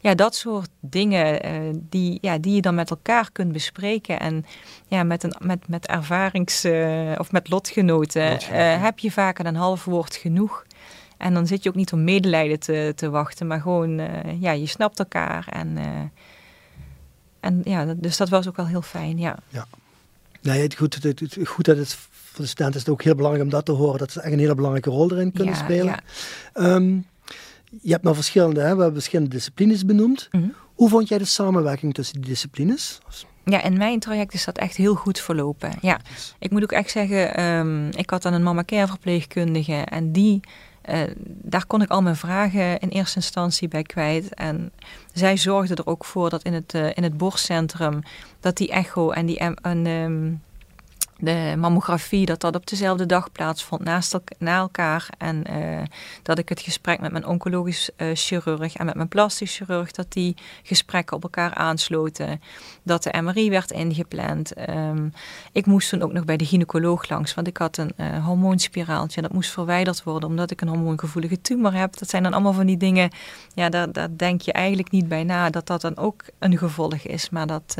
ja, 0.00 0.14
dat 0.14 0.34
soort 0.34 0.68
dingen 0.80 1.46
uh, 1.46 1.74
die, 1.88 2.18
ja, 2.20 2.38
die 2.38 2.54
je 2.54 2.60
dan 2.60 2.74
met 2.74 2.90
elkaar 2.90 3.32
kunt 3.32 3.52
bespreken. 3.52 4.20
En 4.20 4.44
ja, 4.86 5.02
met, 5.02 5.22
een, 5.22 5.34
met, 5.38 5.68
met 5.68 5.86
ervarings- 5.86 6.64
uh, 6.64 7.12
of 7.18 7.32
met 7.32 7.50
lotgenoten 7.50 8.32
uh, 8.32 8.82
heb 8.82 8.98
je 8.98 9.12
vaak 9.12 9.38
een 9.38 9.56
half 9.56 9.84
woord 9.84 10.16
genoeg. 10.16 10.64
En 11.16 11.34
dan 11.34 11.46
zit 11.46 11.62
je 11.62 11.68
ook 11.68 11.74
niet 11.74 11.92
om 11.92 12.04
medelijden 12.04 12.60
te, 12.60 12.92
te 12.96 13.10
wachten, 13.10 13.46
maar 13.46 13.60
gewoon, 13.60 14.00
ja, 14.40 14.50
je 14.50 14.66
snapt 14.66 14.98
elkaar. 14.98 15.46
En, 15.48 15.78
en 17.40 17.60
ja, 17.64 17.94
dus 17.96 18.16
dat 18.16 18.28
was 18.28 18.48
ook 18.48 18.56
wel 18.56 18.66
heel 18.66 18.82
fijn, 18.82 19.18
ja. 19.18 19.36
Ja, 19.48 19.66
nee, 20.40 20.62
het, 20.62 20.74
goed, 20.74 21.02
het, 21.02 21.20
het, 21.20 21.38
goed 21.44 21.64
dat 21.64 21.76
het 21.76 21.94
voor 22.10 22.44
de 22.44 22.46
studenten 22.46 22.80
is 22.80 22.86
het 22.86 22.94
ook 22.94 23.02
heel 23.02 23.14
belangrijk 23.14 23.44
om 23.44 23.50
dat 23.50 23.64
te 23.64 23.72
horen, 23.72 23.98
dat 23.98 24.12
ze 24.12 24.20
echt 24.20 24.32
een 24.32 24.38
hele 24.38 24.54
belangrijke 24.54 24.90
rol 24.90 25.12
erin 25.12 25.32
kunnen 25.32 25.54
ja, 25.54 25.60
spelen. 25.60 26.02
Ja. 26.54 26.74
Um, 26.74 27.06
je 27.82 27.90
hebt 27.90 28.02
nou 28.02 28.14
verschillende, 28.14 28.60
hè? 28.60 28.74
we 28.74 28.82
hebben 28.82 28.92
verschillende 28.92 29.30
disciplines 29.30 29.84
benoemd. 29.84 30.28
Mm 30.30 30.40
-hmm. 30.40 30.54
Hoe 30.74 30.88
vond 30.88 31.08
jij 31.08 31.18
de 31.18 31.24
samenwerking 31.24 31.94
tussen 31.94 32.20
die 32.20 32.30
disciplines? 32.30 32.98
Ja, 33.44 33.62
in 33.62 33.76
mijn 33.76 33.98
traject 33.98 34.34
is 34.34 34.44
dat 34.44 34.58
echt 34.58 34.76
heel 34.76 34.94
goed 34.94 35.20
verlopen. 35.20 35.72
Ja, 35.80 36.00
ik 36.38 36.50
moet 36.50 36.62
ook 36.62 36.72
echt 36.72 36.90
zeggen, 36.90 37.44
um, 37.44 37.88
ik 37.96 38.10
had 38.10 38.22
dan 38.22 38.32
een 38.32 38.42
mama 38.42 38.64
care 38.64 38.86
verpleegkundige 38.86 39.74
en 39.74 40.12
die, 40.12 40.40
uh, 40.90 41.00
daar 41.24 41.66
kon 41.66 41.82
ik 41.82 41.90
al 41.90 42.02
mijn 42.02 42.16
vragen 42.16 42.78
in 42.78 42.88
eerste 42.88 43.16
instantie 43.16 43.68
bij 43.68 43.82
kwijt. 43.82 44.34
En 44.34 44.72
zij 45.12 45.36
zorgde 45.36 45.74
er 45.74 45.86
ook 45.86 46.04
voor 46.04 46.30
dat 46.30 46.42
in 46.42 46.52
het, 46.52 46.74
uh, 46.74 46.86
in 46.94 47.02
het 47.02 47.16
borstcentrum, 47.16 48.02
dat 48.40 48.56
die 48.56 48.70
echo 48.70 49.10
en 49.10 49.26
die 49.26 49.38
en, 49.38 49.86
um, 49.86 50.42
de 51.18 51.54
mammografie, 51.58 52.26
dat 52.26 52.40
dat 52.40 52.54
op 52.54 52.66
dezelfde 52.66 53.06
dag 53.06 53.32
plaatsvond 53.32 53.84
naast 53.84 54.18
na 54.38 54.56
elkaar. 54.56 55.08
En 55.18 55.44
uh, 55.50 55.82
dat 56.22 56.38
ik 56.38 56.48
het 56.48 56.60
gesprek 56.60 57.00
met 57.00 57.12
mijn 57.12 57.26
oncologisch 57.26 57.90
uh, 57.96 58.10
chirurg 58.14 58.76
en 58.76 58.86
met 58.86 58.94
mijn 58.94 59.08
plastisch 59.08 59.56
chirurg, 59.56 59.90
dat 59.90 60.12
die 60.12 60.36
gesprekken 60.62 61.16
op 61.16 61.22
elkaar 61.22 61.54
aansloten. 61.54 62.40
Dat 62.82 63.02
de 63.02 63.20
MRI 63.22 63.50
werd 63.50 63.70
ingepland. 63.70 64.68
Um, 64.68 65.12
ik 65.52 65.66
moest 65.66 65.88
toen 65.88 66.02
ook 66.02 66.12
nog 66.12 66.24
bij 66.24 66.36
de 66.36 66.46
gynaecoloog 66.46 67.08
langs, 67.08 67.34
want 67.34 67.46
ik 67.46 67.56
had 67.56 67.76
een 67.76 67.92
uh, 67.96 68.24
hormoonspiraaltje. 68.24 69.22
Dat 69.22 69.32
moest 69.32 69.50
verwijderd 69.50 70.02
worden 70.02 70.28
omdat 70.28 70.50
ik 70.50 70.60
een 70.60 70.68
hormoongevoelige 70.68 71.40
tumor 71.40 71.74
heb. 71.74 71.98
Dat 71.98 72.10
zijn 72.10 72.22
dan 72.22 72.32
allemaal 72.32 72.52
van 72.52 72.66
die 72.66 72.76
dingen, 72.76 73.10
ja, 73.54 73.68
daar, 73.68 73.92
daar 73.92 74.08
denk 74.16 74.40
je 74.40 74.52
eigenlijk 74.52 74.90
niet 74.90 75.08
bij 75.08 75.24
na, 75.24 75.50
dat 75.50 75.66
dat 75.66 75.80
dan 75.80 75.96
ook 75.96 76.24
een 76.38 76.58
gevolg 76.58 76.94
is. 76.94 77.30
Maar 77.30 77.46
dat, 77.46 77.76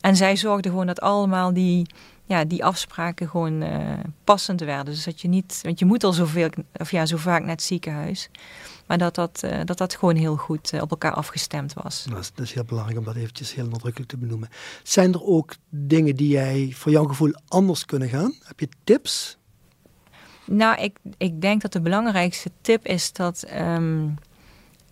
en 0.00 0.16
zij 0.16 0.36
zorgde 0.36 0.68
gewoon 0.68 0.86
dat 0.86 1.00
allemaal 1.00 1.52
die 1.52 1.86
ja, 2.28 2.44
die 2.44 2.64
afspraken 2.64 3.28
gewoon 3.28 3.62
uh, 3.62 3.92
passend 4.24 4.60
werden. 4.60 4.94
Dus 4.94 5.04
dat 5.04 5.20
je 5.20 5.28
niet, 5.28 5.60
want 5.62 5.78
je 5.78 5.84
moet 5.84 6.04
al 6.04 6.12
zoveel, 6.12 6.50
of 6.72 6.90
ja, 6.90 7.06
zo 7.06 7.16
vaak 7.16 7.40
naar 7.40 7.50
het 7.50 7.62
ziekenhuis. 7.62 8.30
Maar 8.86 8.98
dat 8.98 9.14
dat, 9.14 9.42
uh, 9.44 9.60
dat, 9.64 9.78
dat 9.78 9.94
gewoon 9.94 10.16
heel 10.16 10.36
goed 10.36 10.72
uh, 10.72 10.80
op 10.82 10.90
elkaar 10.90 11.12
afgestemd 11.12 11.72
was. 11.72 12.06
Dat 12.10 12.18
is, 12.18 12.32
dat 12.34 12.44
is 12.44 12.52
heel 12.52 12.64
belangrijk 12.64 12.98
om 12.98 13.04
dat 13.04 13.14
eventjes 13.14 13.54
heel 13.54 13.68
nadrukkelijk 13.68 14.10
te 14.10 14.16
benoemen. 14.16 14.48
Zijn 14.82 15.12
er 15.12 15.24
ook 15.24 15.54
dingen 15.68 16.16
die 16.16 16.28
jij 16.28 16.72
voor 16.74 16.92
jouw 16.92 17.04
gevoel 17.04 17.32
anders 17.48 17.84
kunnen 17.84 18.08
gaan? 18.08 18.34
Heb 18.42 18.60
je 18.60 18.68
tips? 18.84 19.38
Nou, 20.44 20.82
ik, 20.82 20.98
ik 21.16 21.40
denk 21.40 21.62
dat 21.62 21.72
de 21.72 21.80
belangrijkste 21.80 22.50
tip 22.60 22.86
is 22.86 23.12
dat. 23.12 23.46
Um, 23.54 24.14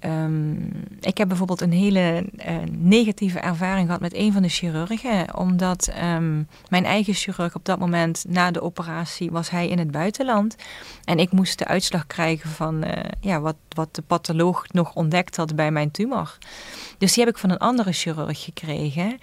Um, 0.04 0.70
ik 1.00 1.18
heb 1.18 1.28
bijvoorbeeld 1.28 1.60
een 1.60 1.72
hele 1.72 2.26
uh, 2.48 2.56
negatieve 2.70 3.38
ervaring 3.38 3.86
gehad 3.86 4.00
met 4.00 4.14
een 4.14 4.32
van 4.32 4.42
de 4.42 4.48
chirurgen. 4.48 5.36
Omdat 5.36 5.92
um, 6.02 6.48
mijn 6.68 6.84
eigen 6.84 7.14
chirurg 7.14 7.54
op 7.54 7.64
dat 7.64 7.78
moment 7.78 8.24
na 8.28 8.50
de 8.50 8.62
operatie 8.62 9.30
was 9.30 9.50
hij 9.50 9.68
in 9.68 9.78
het 9.78 9.90
buitenland. 9.90 10.56
En 11.04 11.18
ik 11.18 11.32
moest 11.32 11.58
de 11.58 11.66
uitslag 11.66 12.06
krijgen 12.06 12.50
van 12.50 12.84
uh, 12.84 12.92
ja, 13.20 13.40
wat, 13.40 13.56
wat 13.68 13.94
de 13.94 14.02
patholoog 14.02 14.64
nog 14.72 14.94
ontdekt 14.94 15.36
had 15.36 15.56
bij 15.56 15.70
mijn 15.70 15.90
tumor. 15.90 16.38
Dus 16.98 17.14
die 17.14 17.24
heb 17.24 17.34
ik 17.34 17.40
van 17.40 17.50
een 17.50 17.58
andere 17.58 17.92
chirurg 17.92 18.44
gekregen. 18.44 19.18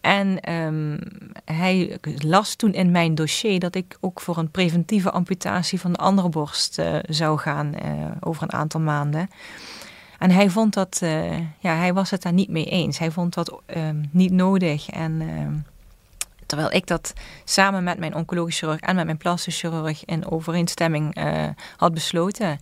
En 0.00 0.52
um, 0.52 0.98
hij 1.44 1.98
las 2.18 2.54
toen 2.54 2.72
in 2.72 2.90
mijn 2.90 3.14
dossier 3.14 3.58
dat 3.58 3.74
ik 3.74 3.96
ook 4.00 4.20
voor 4.20 4.36
een 4.36 4.50
preventieve 4.50 5.10
amputatie 5.10 5.80
van 5.80 5.92
de 5.92 5.98
andere 5.98 6.28
borst 6.28 6.78
uh, 6.78 6.96
zou 7.02 7.38
gaan 7.38 7.74
over 8.20 8.42
een 8.42 8.52
aantal 8.52 8.80
maanden. 8.80 9.28
En 10.18 10.30
hij 10.30 10.50
vond 10.50 10.74
dat, 10.74 11.00
uh, 11.02 11.38
ja, 11.38 11.76
hij 11.76 11.94
was 11.94 12.10
het 12.10 12.22
daar 12.22 12.32
niet 12.32 12.48
mee 12.48 12.64
eens. 12.64 12.98
Hij 12.98 13.10
vond 13.10 13.34
dat 13.34 13.60
uh, 13.76 13.88
niet 14.10 14.32
nodig. 14.32 14.90
En 14.90 15.20
uh, 15.20 15.46
terwijl 16.46 16.72
ik 16.72 16.86
dat 16.86 17.12
samen 17.44 17.84
met 17.84 17.98
mijn 17.98 18.14
oncologisch 18.14 18.58
chirurg 18.58 18.80
en 18.80 18.96
met 18.96 19.04
mijn 19.04 19.16
plastisch 19.16 19.60
chirurg 19.60 20.04
in 20.04 20.30
overeenstemming 20.30 21.14
eh, 21.14 21.48
had 21.76 21.94
besloten. 21.94 22.58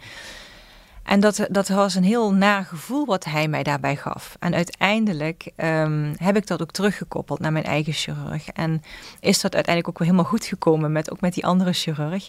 En 1.05 1.21
dat, 1.21 1.47
dat 1.51 1.69
was 1.69 1.95
een 1.95 2.05
heel 2.05 2.33
naar 2.33 2.65
gevoel 2.65 3.07
wat 3.07 3.25
hij 3.25 3.49
mij 3.49 3.63
daarbij 3.63 3.97
gaf. 3.97 4.37
En 4.39 4.55
uiteindelijk 4.55 5.51
um, 5.57 6.15
heb 6.17 6.37
ik 6.37 6.47
dat 6.47 6.63
ook 6.63 6.71
teruggekoppeld 6.71 7.39
naar 7.39 7.53
mijn 7.53 7.65
eigen 7.65 7.93
chirurg. 7.93 8.49
En 8.49 8.83
is 9.21 9.41
dat 9.41 9.55
uiteindelijk 9.55 9.89
ook 9.89 9.99
wel 9.99 10.09
helemaal 10.09 10.31
goed 10.31 10.45
gekomen, 10.45 10.93
met, 10.93 11.11
ook 11.11 11.21
met 11.21 11.35
die 11.35 11.47
andere 11.47 11.73
chirurg. 11.73 12.29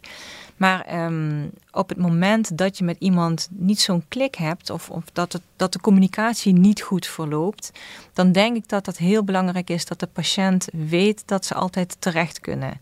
Maar 0.57 1.05
um, 1.05 1.51
op 1.71 1.89
het 1.89 1.97
moment 1.97 2.57
dat 2.57 2.77
je 2.77 2.83
met 2.83 2.95
iemand 2.99 3.47
niet 3.51 3.79
zo'n 3.79 4.05
klik 4.07 4.35
hebt, 4.35 4.69
of, 4.69 4.89
of 4.89 5.03
dat, 5.13 5.33
het, 5.33 5.41
dat 5.55 5.73
de 5.73 5.79
communicatie 5.79 6.53
niet 6.53 6.81
goed 6.81 7.05
verloopt, 7.07 7.71
dan 8.13 8.31
denk 8.31 8.55
ik 8.55 8.67
dat 8.67 8.85
het 8.85 8.97
heel 8.97 9.23
belangrijk 9.23 9.69
is 9.69 9.85
dat 9.85 9.99
de 9.99 10.07
patiënt 10.07 10.67
weet 10.71 11.23
dat 11.25 11.45
ze 11.45 11.53
altijd 11.53 11.95
terecht 11.99 12.39
kunnen. 12.39 12.79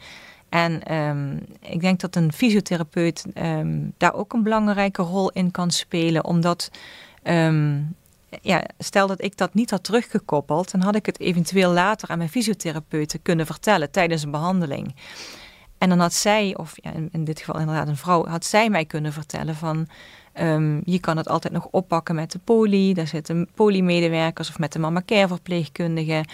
En 0.54 0.96
um, 0.96 1.40
ik 1.60 1.82
denk 1.82 2.00
dat 2.00 2.16
een 2.16 2.34
fysiotherapeut 2.34 3.26
um, 3.36 3.94
daar 3.98 4.14
ook 4.14 4.34
een 4.34 4.44
belangrijke 4.44 5.02
rol 5.02 5.30
in 5.30 5.52
kan 5.52 5.72
spelen, 5.72 6.26
omdat 6.26 6.72
um, 7.24 7.96
ja, 8.42 8.64
stel 8.78 9.08
dat 9.08 9.24
ik 9.24 9.38
dat 9.38 9.54
niet 9.54 9.70
had 9.70 9.84
teruggekoppeld, 9.84 10.72
dan 10.72 10.82
had 10.82 10.96
ik 10.96 11.06
het 11.06 11.20
eventueel 11.20 11.72
later 11.72 12.10
aan 12.10 12.18
mijn 12.18 12.30
fysiotherapeuten 12.30 13.22
kunnen 13.22 13.46
vertellen 13.46 13.92
tijdens 13.92 14.24
een 14.24 14.32
behandeling. 14.32 14.96
En 15.78 15.90
dan 15.90 16.00
had 16.00 16.14
zij, 16.14 16.56
of 16.58 16.74
ja, 16.76 16.92
in 17.12 17.24
dit 17.24 17.40
geval 17.40 17.60
inderdaad 17.60 17.88
een 17.88 17.98
vrouw, 17.98 18.26
had 18.26 18.46
zij 18.46 18.70
mij 18.70 18.86
kunnen 18.86 19.14
vertellen 19.14 19.56
van 19.56 19.88
je 20.84 21.00
kan 21.00 21.18
het 21.18 21.28
altijd 21.28 21.54
nog 21.54 21.68
oppakken 21.72 22.16
met 22.16 22.32
de 22.32 22.40
poli, 22.44 22.94
daar 22.94 23.08
zitten 23.08 23.50
polymedewerkers 23.56 24.50
of 24.50 24.60
met 24.60 24.74
de 24.74 24.80
mama 24.80 25.02
care 25.06 25.28
verpleegkundige. 25.28 26.26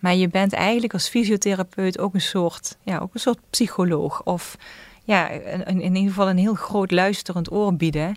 Maar 0.00 0.14
je 0.14 0.28
bent 0.28 0.52
eigenlijk 0.52 0.92
als 0.92 1.08
fysiotherapeut 1.08 1.98
ook 1.98 2.14
een 2.14 2.20
soort, 2.20 2.76
ja, 2.82 2.98
ook 2.98 3.14
een 3.14 3.20
soort 3.20 3.38
psycholoog. 3.50 4.22
Of 4.22 4.56
ja, 5.04 5.28
in, 5.28 5.80
in 5.80 5.94
ieder 5.94 6.12
geval 6.12 6.28
een 6.28 6.38
heel 6.38 6.54
groot 6.54 6.90
luisterend 6.90 7.52
oor 7.52 7.74
bieden. 7.74 8.14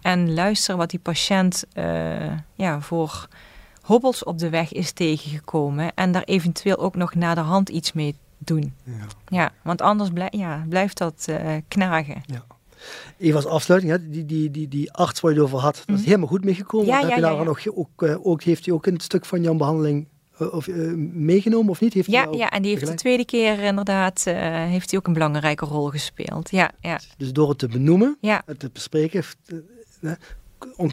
En 0.00 0.34
luisteren 0.34 0.76
wat 0.76 0.90
die 0.90 0.98
patiënt 0.98 1.64
uh, 1.74 2.32
ja, 2.54 2.80
voor 2.80 3.28
hobbels 3.82 4.24
op 4.24 4.38
de 4.38 4.48
weg 4.48 4.72
is 4.72 4.92
tegengekomen. 4.92 5.94
En 5.94 6.12
daar 6.12 6.22
eventueel 6.22 6.76
ook 6.76 6.96
nog 6.96 7.14
naar 7.14 7.34
de 7.34 7.40
hand 7.40 7.68
iets 7.68 7.92
mee 7.92 8.16
doen. 8.38 8.74
Ja, 8.84 9.06
ja 9.28 9.52
want 9.62 9.82
anders 9.82 10.10
blij, 10.10 10.28
ja, 10.30 10.64
blijft 10.68 10.98
dat 10.98 11.26
uh, 11.30 11.54
knagen. 11.68 12.22
Ja. 12.26 12.44
Even 13.18 13.36
als 13.36 13.46
afsluiting, 13.46 13.92
hè, 13.92 14.08
die, 14.10 14.26
die, 14.26 14.50
die, 14.50 14.68
die 14.68 14.92
arts 14.92 15.20
waar 15.20 15.32
je 15.32 15.36
het 15.36 15.46
over 15.46 15.58
had, 15.58 15.82
dat 15.86 15.96
is 15.96 16.00
mm. 16.00 16.06
helemaal 16.06 16.28
goed 16.28 16.44
meegekomen. 16.44 16.86
Ja, 16.86 16.98
heb 16.98 17.08
ja, 17.08 17.14
je 17.14 17.20
daar 17.20 17.32
ja, 17.32 17.38
ja. 17.38 17.44
Nog, 17.44 17.66
ook, 17.74 18.02
uh, 18.02 18.26
ook, 18.26 18.42
heeft 18.42 18.64
hij 18.64 18.74
ook 18.74 18.86
in 18.86 18.92
het 18.92 19.02
stuk 19.02 19.24
van 19.24 19.42
jouw 19.42 19.54
behandeling 19.54 20.06
of, 20.50 20.66
uh, 20.66 20.92
meegenomen 21.12 21.70
of 21.70 21.80
niet? 21.80 21.94
Heeft 21.94 22.10
ja, 22.10 22.28
ja, 22.30 22.50
en 22.50 22.62
die 22.62 22.70
heeft 22.70 22.86
de 22.86 22.94
tweede 22.94 23.24
keer 23.24 23.58
inderdaad 23.58 24.24
heeft 24.24 24.90
hij 24.90 24.98
ook 24.98 25.06
een 25.06 25.12
belangrijke 25.12 25.64
rol 25.64 25.88
gespeeld. 25.88 26.50
Ja, 26.50 26.70
ja. 26.80 27.00
Dus 27.16 27.32
door 27.32 27.48
het 27.48 27.58
te 27.58 27.68
benoemen, 27.68 28.16
ja. 28.20 28.42
het 28.46 28.58
te 28.58 28.70
bespreken, 28.72 29.24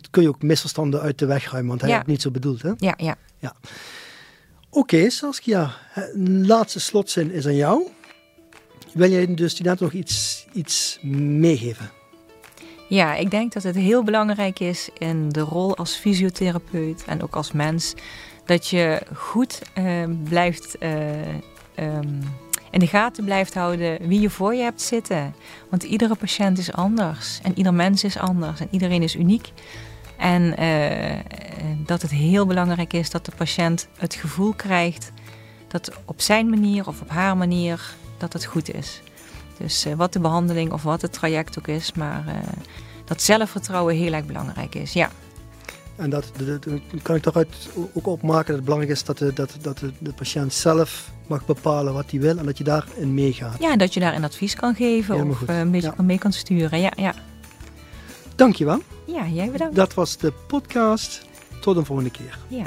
kun 0.10 0.22
je 0.22 0.28
ook 0.28 0.42
misverstanden 0.42 1.02
uit 1.02 1.20
de 1.20 1.26
weg 1.26 1.52
ruimen, 1.52 1.70
want 1.70 1.82
hij 1.82 1.90
ja. 1.90 1.96
heeft 1.96 2.08
het 2.08 2.16
niet 2.16 2.24
zo 2.24 2.32
bedoeld. 2.32 2.62
Hè? 2.62 2.72
Ja, 2.78 2.94
ja. 2.98 3.16
ja. 3.40 3.56
Oké, 4.70 5.10
Saskia. 5.10 5.76
Een 6.14 6.48
laatste 6.48 6.80
slotzin 6.80 7.32
is 7.32 7.46
aan 7.46 7.56
jou. 7.56 7.88
Wil 8.94 9.10
jij 9.10 9.36
de 9.36 9.48
studenten 9.48 9.86
nog 9.86 9.94
iets, 9.94 10.48
iets 10.54 11.00
meegeven? 11.02 11.92
Ja, 12.90 13.16
ik 13.16 13.32
denk 13.32 13.54
dat 13.54 13.64
het 13.64 13.76
heel 13.76 14.04
belangrijk 14.04 14.60
is 14.60 14.90
in 14.98 15.30
de 15.30 15.40
rol 15.40 15.78
als 15.78 15.96
fysiotherapeut 15.96 17.04
en 17.08 17.24
ook 17.24 17.36
als 17.36 17.52
mens 17.52 17.94
dat 18.50 18.68
je 18.68 19.02
goed 19.16 19.62
uh, 19.78 20.04
blijft 20.24 20.78
um, 20.82 22.20
in 22.72 22.80
de 22.80 22.88
gaten 22.88 23.26
blijft 23.26 23.54
houden 23.54 24.08
wie 24.08 24.22
je 24.22 24.30
voor 24.30 24.56
je 24.56 24.64
hebt 24.64 24.82
zitten. 24.82 25.36
Want 25.70 25.84
iedere 25.84 26.16
patiënt 26.16 26.58
is 26.58 26.72
anders 26.72 27.40
en 27.44 27.58
ieder 27.58 27.74
mens 27.74 28.04
is 28.04 28.18
anders 28.18 28.60
en 28.60 28.68
iedereen 28.72 29.04
is 29.04 29.16
uniek. 29.16 29.52
En 30.18 30.62
uh, 30.62 31.20
dat 31.86 32.02
het 32.02 32.12
heel 32.12 32.46
belangrijk 32.46 32.94
is 32.94 33.10
dat 33.10 33.26
de 33.26 33.32
patiënt 33.38 33.88
het 33.98 34.14
gevoel 34.16 34.54
krijgt 34.54 35.12
dat 35.68 35.92
op 36.06 36.22
zijn 36.22 36.50
manier 36.50 36.88
of 36.88 37.02
op 37.02 37.10
haar 37.10 37.38
manier 37.38 37.94
dat 38.18 38.34
het 38.34 38.46
goed 38.46 38.74
is. 38.74 39.02
Dus 39.58 39.86
uh, 39.86 39.94
wat 39.94 40.14
de 40.14 40.20
behandeling 40.20 40.72
of 40.72 40.84
wat 40.84 41.02
het 41.02 41.14
traject 41.14 41.60
ook 41.60 41.68
is, 41.68 41.94
maar 41.94 42.24
dat 43.06 43.22
zelfvertrouwen 43.22 43.96
heel 43.96 44.14
erg 44.14 44.26
belangrijk 44.26 44.76
is. 44.76 44.94
Ja. 44.94 45.10
En 46.00 46.10
dat, 46.10 46.32
dat, 46.46 46.64
dat 46.64 47.02
kan 47.02 47.16
ik 47.16 47.24
daaruit 47.24 47.70
ook 47.94 48.08
opmaken 48.08 48.46
dat 48.46 48.56
het 48.56 48.64
belangrijk 48.64 48.94
is 48.94 49.04
dat 49.04 49.18
de, 49.18 49.34
dat, 49.34 49.56
dat 49.62 49.78
de, 49.78 49.92
de 49.98 50.14
patiënt 50.14 50.54
zelf 50.54 51.12
mag 51.28 51.46
bepalen 51.46 51.94
wat 51.94 52.12
hij 52.12 52.20
wil 52.20 52.38
en 52.38 52.46
dat 52.46 52.58
je 52.58 52.64
daarin 52.64 53.14
meegaat. 53.14 53.60
Ja, 53.60 53.76
dat 53.76 53.94
je 53.94 54.00
daar 54.00 54.16
een 54.16 54.24
advies 54.24 54.56
kan 54.56 54.76
geven 54.76 55.14
Helemaal 55.14 55.34
of 55.34 55.40
goed. 55.40 55.50
een 55.50 55.72
beetje 55.72 55.94
ja. 55.98 56.04
mee 56.04 56.18
kan 56.18 56.34
sturen. 56.34 56.80
Ja, 56.80 56.92
ja. 56.96 57.14
Dankjewel. 58.36 58.82
Ja, 59.06 59.28
jij 59.28 59.52
bedankt. 59.52 59.76
Dat 59.76 59.94
was 59.94 60.18
de 60.18 60.34
podcast. 60.48 61.28
Tot 61.62 61.78
een 61.78 61.86
volgende 61.86 62.12
keer. 62.12 62.38
Ja. 62.48 62.66